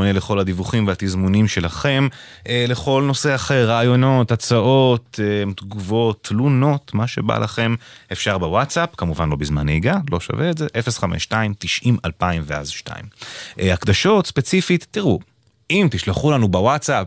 [0.00, 2.08] לכל הדיווחים והתזמונים שלכם.
[2.48, 7.74] אה, לכל נושא אחר, רעיונות, הצעות, אה, תגובות, תלונות, מה שבא לכם,
[8.12, 13.04] אפשר בוואטסאפ, כמובן לא בזמן נהיגה, לא שווה את זה, 052-90-2000 ואז 2.
[13.58, 15.18] הקדשות ספציפית, תראו,
[15.70, 17.06] אם תשלחו לנו בוואטסאפ,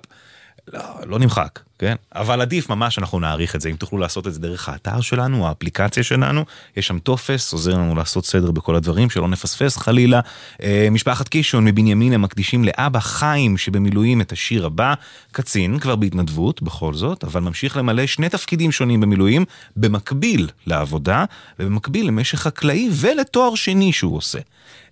[0.74, 1.96] לא, לא נמחק, כן?
[2.16, 5.48] אבל עדיף ממש אנחנו נעריך את זה, אם תוכלו לעשות את זה דרך האתר שלנו,
[5.48, 6.46] האפליקציה שלנו,
[6.78, 10.20] יש שם טופס, עוזר לנו לעשות סדר בכל הדברים, שלא נפספס חלילה.
[10.64, 14.94] אה, משפחת קישון מבנימין הם מקדישים לאבא חיים שבמילואים את השיר הבא,
[15.32, 21.26] קצין, כבר בהתנדבות בכל זאת, אבל ממשיך למלא שני תפקידים שונים במילואים, במקביל לעבודה,
[21.60, 24.40] ובמקביל למשך חקלאי ולתואר שני שהוא עושה.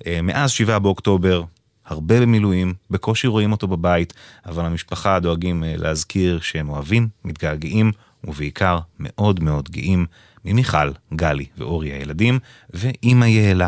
[0.05, 1.43] אה, מאז 7 באוקטובר,
[1.88, 4.14] הרבה במילואים, בקושי רואים אותו בבית,
[4.45, 7.91] אבל המשפחה דואגים אה, להזכיר שהם אוהבים, מתגעגעים,
[8.23, 10.05] ובעיקר מאוד מאוד גאים
[10.45, 12.39] ממיכל, גלי ואורי הילדים,
[12.73, 13.68] ואימא יעלה.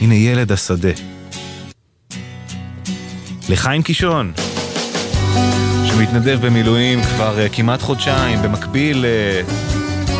[0.00, 0.92] הנה ילד השדה.
[3.48, 4.32] לחיים קישון,
[5.84, 9.04] שמתנדב במילואים כבר אה, כמעט חודשיים, במקביל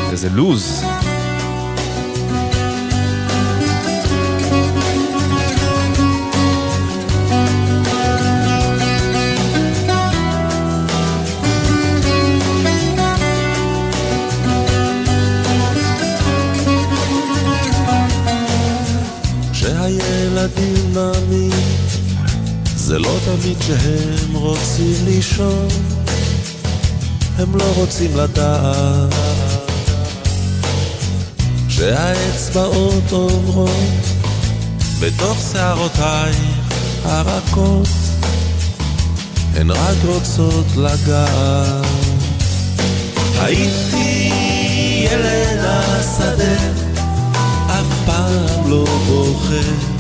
[0.09, 0.85] לאיזה לוז
[22.87, 25.69] זה לא תמיד שהם רוצים לישון,
[27.39, 29.15] הם לא רוצים לדעת.
[31.69, 33.71] כשהאצבעות עוברות
[35.01, 36.37] בתוך שערותייך
[37.05, 37.89] הרכות,
[39.55, 41.87] הן רק רוצות לגעת.
[43.39, 44.33] הייתי
[45.11, 46.57] ילד השדה
[47.67, 49.96] אף פעם לא בוכה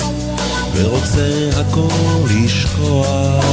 [0.76, 1.88] ורוצה הכל
[2.30, 3.44] לשכוח.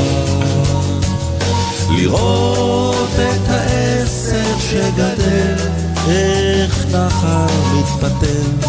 [1.89, 5.55] לראות את העשב שגדל
[6.09, 8.67] איך נחל מתפתל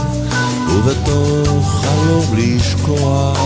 [0.68, 3.38] ובתוך חלום לשכוח.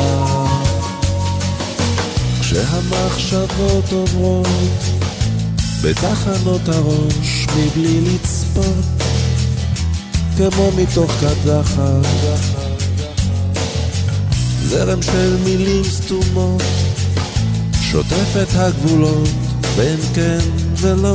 [2.41, 4.47] כשהמחשבות עוברות
[5.83, 8.85] בתחנות הראש מבלי לצפות
[10.37, 12.68] כמו מתוך קדחת
[14.69, 16.62] זרם של מילים סתומות
[17.81, 19.28] שוטף את הגבולות
[19.77, 20.39] בין כן
[20.77, 21.15] ולא.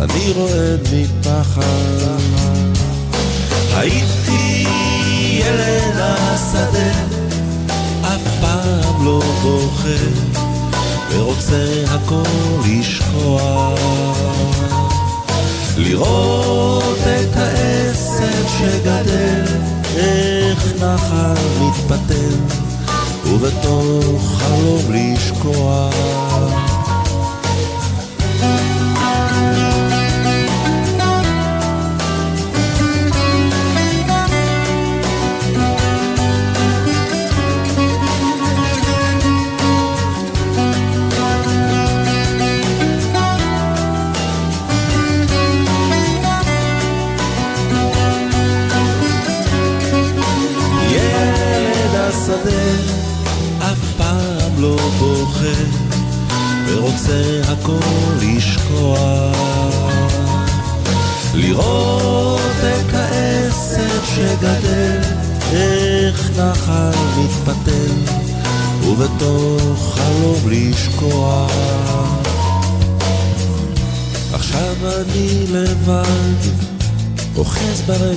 [0.00, 1.62] אני רועד מפחד.
[3.74, 4.66] הייתי
[5.32, 6.92] ילד השדה
[8.02, 10.04] אף פעם לא בוכה
[11.10, 12.22] ורוצה הכל
[12.66, 13.80] לשכוח.
[15.76, 19.44] לראות את העשב שגדל,
[19.96, 22.56] איך נחל מתפתל,
[23.26, 26.29] ובתוך חלום לשכוח.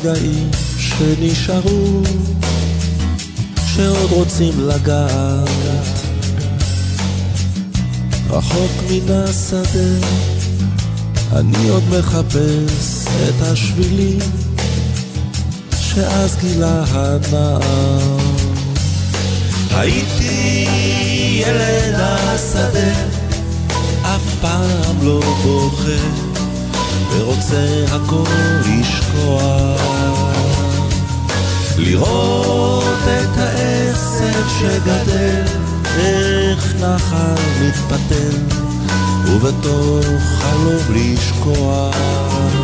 [0.03, 2.01] אוחז ברגעים שנשארו
[3.65, 5.49] שעוד רוצים לגעת.
[8.29, 10.07] רחוק מן השדה
[11.35, 14.19] אני עוד מחפש את השבילים
[15.79, 18.17] שאז גילה הנער.
[19.71, 20.67] הייתי
[21.39, 22.93] ילד השדה
[24.03, 26.32] אף פעם לא בוכה
[27.13, 28.23] ורוצה הכל
[28.65, 29.93] לשכוח
[31.77, 35.43] לראות את העשב שגדל,
[35.99, 38.37] איך נחל מתפתל,
[39.27, 40.05] ובתוך
[40.39, 42.62] חלום לשכוח.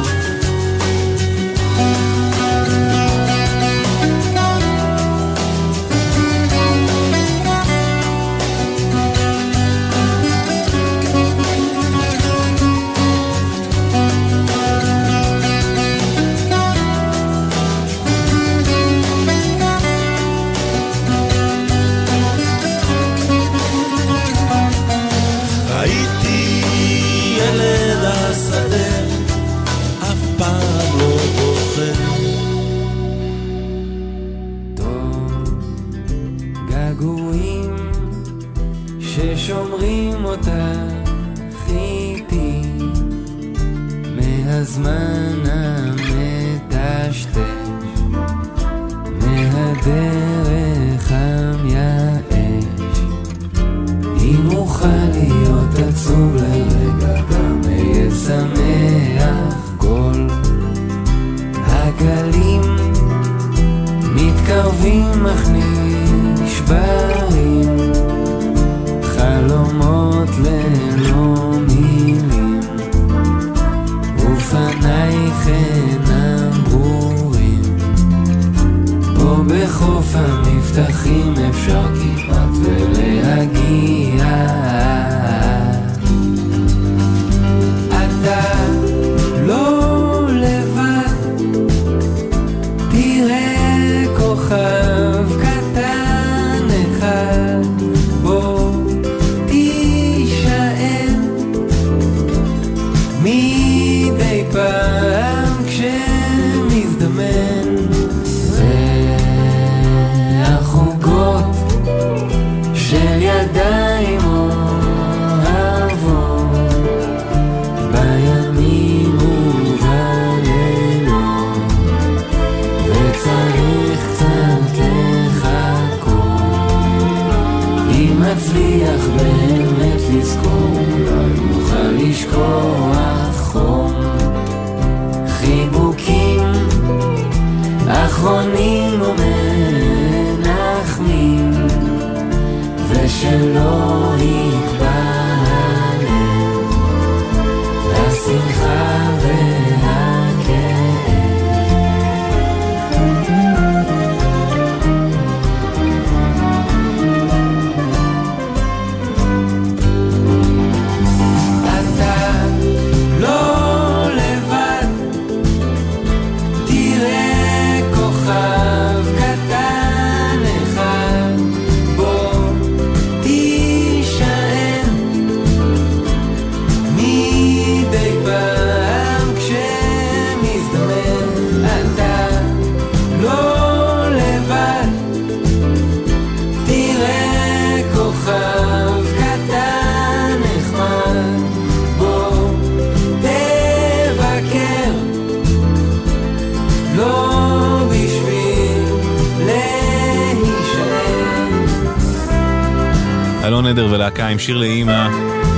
[204.29, 205.07] עם שיר לאימא,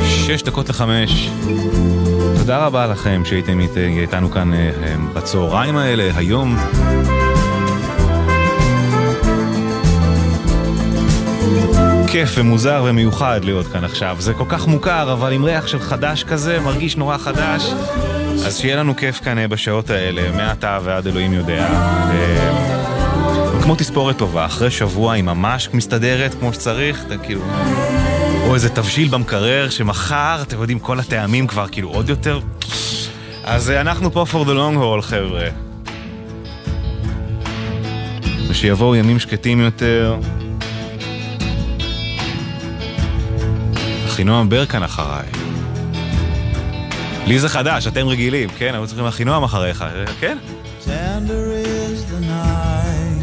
[0.05, 1.29] שש דקות לחמש.
[2.37, 4.69] תודה רבה לכם שהייתם אית- איתנו כאן אה,
[5.13, 6.57] בצהריים האלה, היום.
[12.07, 14.15] כיף ומוזר ומיוחד להיות כאן עכשיו.
[14.19, 17.73] זה כל כך מוכר, אבל עם ריח של חדש כזה, מרגיש נורא חדש.
[18.45, 21.67] אז שיהיה לנו כיף כאן אה, בשעות האלה, מעתה ועד אלוהים יודע.
[22.11, 22.51] אה,
[23.63, 27.41] כמו תספורת טובה, אחרי שבוע היא ממש מסתדרת כמו שצריך, אתה כאילו...
[28.41, 32.39] או איזה תבשיל במקרר שמחר, אתם יודעים, כל הטעמים כבר כאילו עוד יותר...
[33.43, 35.47] אז אה, אנחנו פה for the long haul, חבר'ה.
[38.49, 40.17] ושיבואו ימים שקטים יותר.
[44.07, 45.27] אחינועם ברקן אחריי.
[47.27, 48.73] לי זה חדש, אתם רגילים, כן?
[48.73, 50.37] היו צריכים אחינועם אחריך, אה, כן?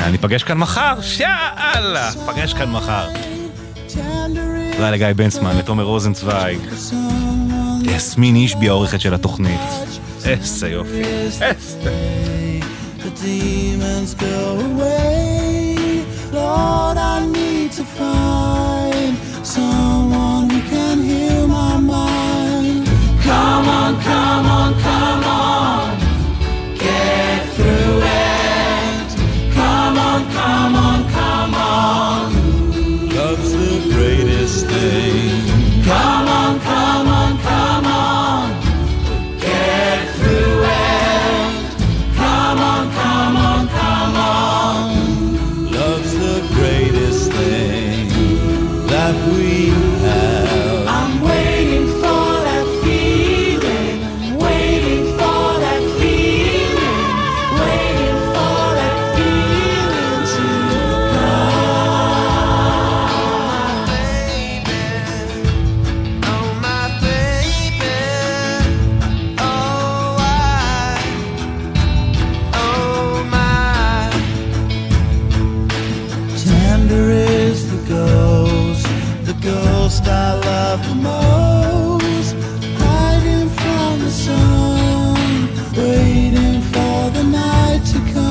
[0.01, 3.09] אני אפגש כאן מחר, שאללה, אפגש כאן מחר.
[4.79, 6.59] תודה לגיא בנצמן, לתומר רוזנצוויג.
[7.83, 9.61] יסמין אישבי העורכת של התוכנית.
[10.25, 11.03] איזה יופי.
[11.03, 11.55] איזה.
[79.89, 82.35] most I love the most.
[82.79, 85.17] Hiding from the sun
[85.75, 88.28] Waiting for the night to come.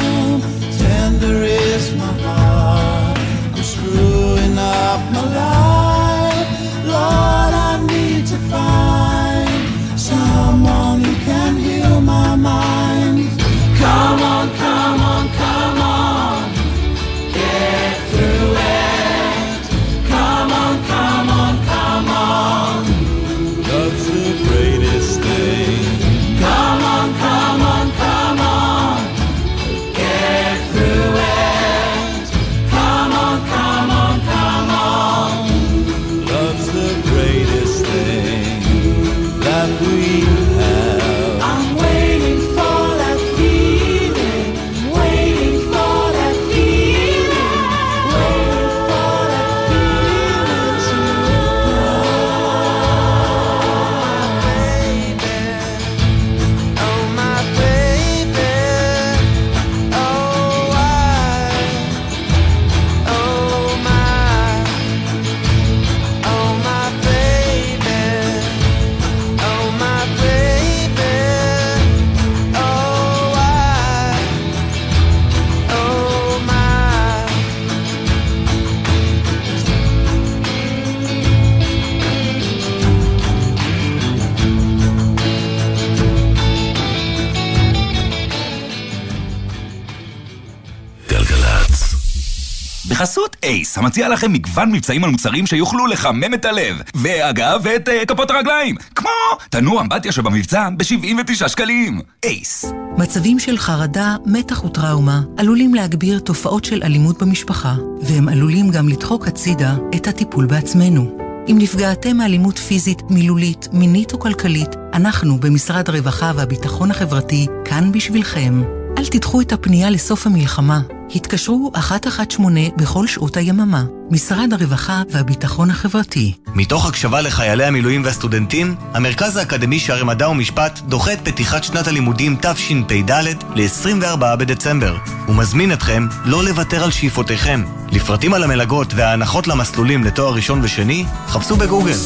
[93.77, 96.81] המציע לכם מגוון מבצעים על מוצרים שיוכלו לחמם את הלב.
[96.95, 98.75] ואגב, את uh, כפות הרגליים.
[98.95, 99.09] כמו
[99.49, 102.01] תנוע אמבטיה שבמבצע ב-79 שקלים.
[102.23, 102.65] אייס.
[102.97, 109.27] מצבים של חרדה, מתח וטראומה עלולים להגביר תופעות של אלימות במשפחה, והם עלולים גם לדחוק
[109.27, 111.17] הצידה את הטיפול בעצמנו.
[111.47, 118.61] אם נפגעתם מאלימות פיזית, מילולית, מינית או כלכלית, אנחנו במשרד הרווחה והביטחון החברתי כאן בשבילכם.
[118.97, 120.79] אל תדחו את הפנייה לסוף המלחמה.
[121.15, 122.35] התקשרו 118
[122.77, 123.83] בכל שעות היממה.
[124.11, 126.33] משרד הרווחה והביטחון החברתי.
[126.55, 132.35] מתוך הקשבה לחיילי המילואים והסטודנטים, המרכז האקדמי שערי מדע ומשפט דוחה את פתיחת שנת הלימודים
[132.41, 133.11] תשפ"ד
[133.55, 134.97] ל-24 בדצמבר,
[135.27, 137.63] ומזמין אתכם לא לוותר על שאיפותיכם.
[137.91, 141.97] לפרטים על המלגות וההנחות למסלולים לתואר ראשון ושני, חפשו בגוגל.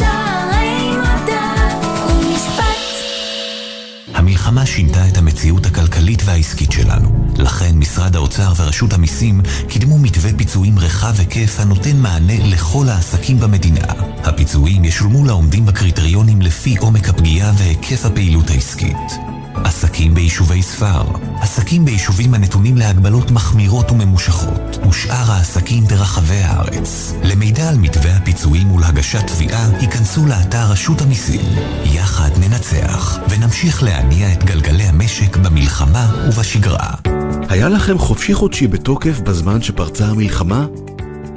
[4.13, 7.33] המלחמה שינתה את המציאות הכלכלית והעסקית שלנו.
[7.37, 13.85] לכן משרד האוצר ורשות המיסים קידמו מתווה פיצויים רחב היקף הנותן מענה לכל העסקים במדינה.
[14.23, 19.40] הפיצויים ישולמו לעומדים בקריטריונים לפי עומק הפגיעה והיקף הפעילות העסקית.
[19.55, 21.03] עסקים ביישובי ספר,
[21.41, 27.13] עסקים ביישובים הנתונים להגבלות מחמירות וממושכות, ושאר העסקים ברחבי הארץ.
[27.23, 31.41] למידע על מתווה הפיצויים ולהגשת תביעה, היכנסו לאתר רשות המיסים.
[31.83, 36.93] יחד ננצח, ונמשיך להניע את גלגלי המשק במלחמה ובשגרה.
[37.49, 40.65] היה לכם חופשי חודשי בתוקף בזמן שפרצה המלחמה?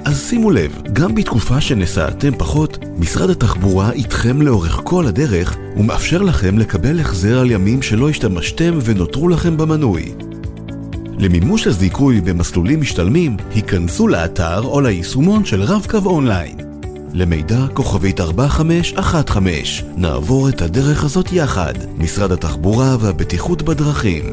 [0.05, 6.59] אז שימו לב, גם בתקופה שנסעתם פחות, משרד התחבורה איתכם לאורך כל הדרך ומאפשר לכם
[6.59, 10.12] לקבל החזר על ימים שלא השתמשתם ונותרו לכם במנוי.
[11.18, 16.56] למימוש הזיכוי במסלולים משתלמים, היכנסו לאתר או ליישומון של רב-קו אונליין.
[17.12, 24.24] למידע כוכבית 4515, נעבור את הדרך הזאת יחד, משרד התחבורה והבטיחות בדרכים.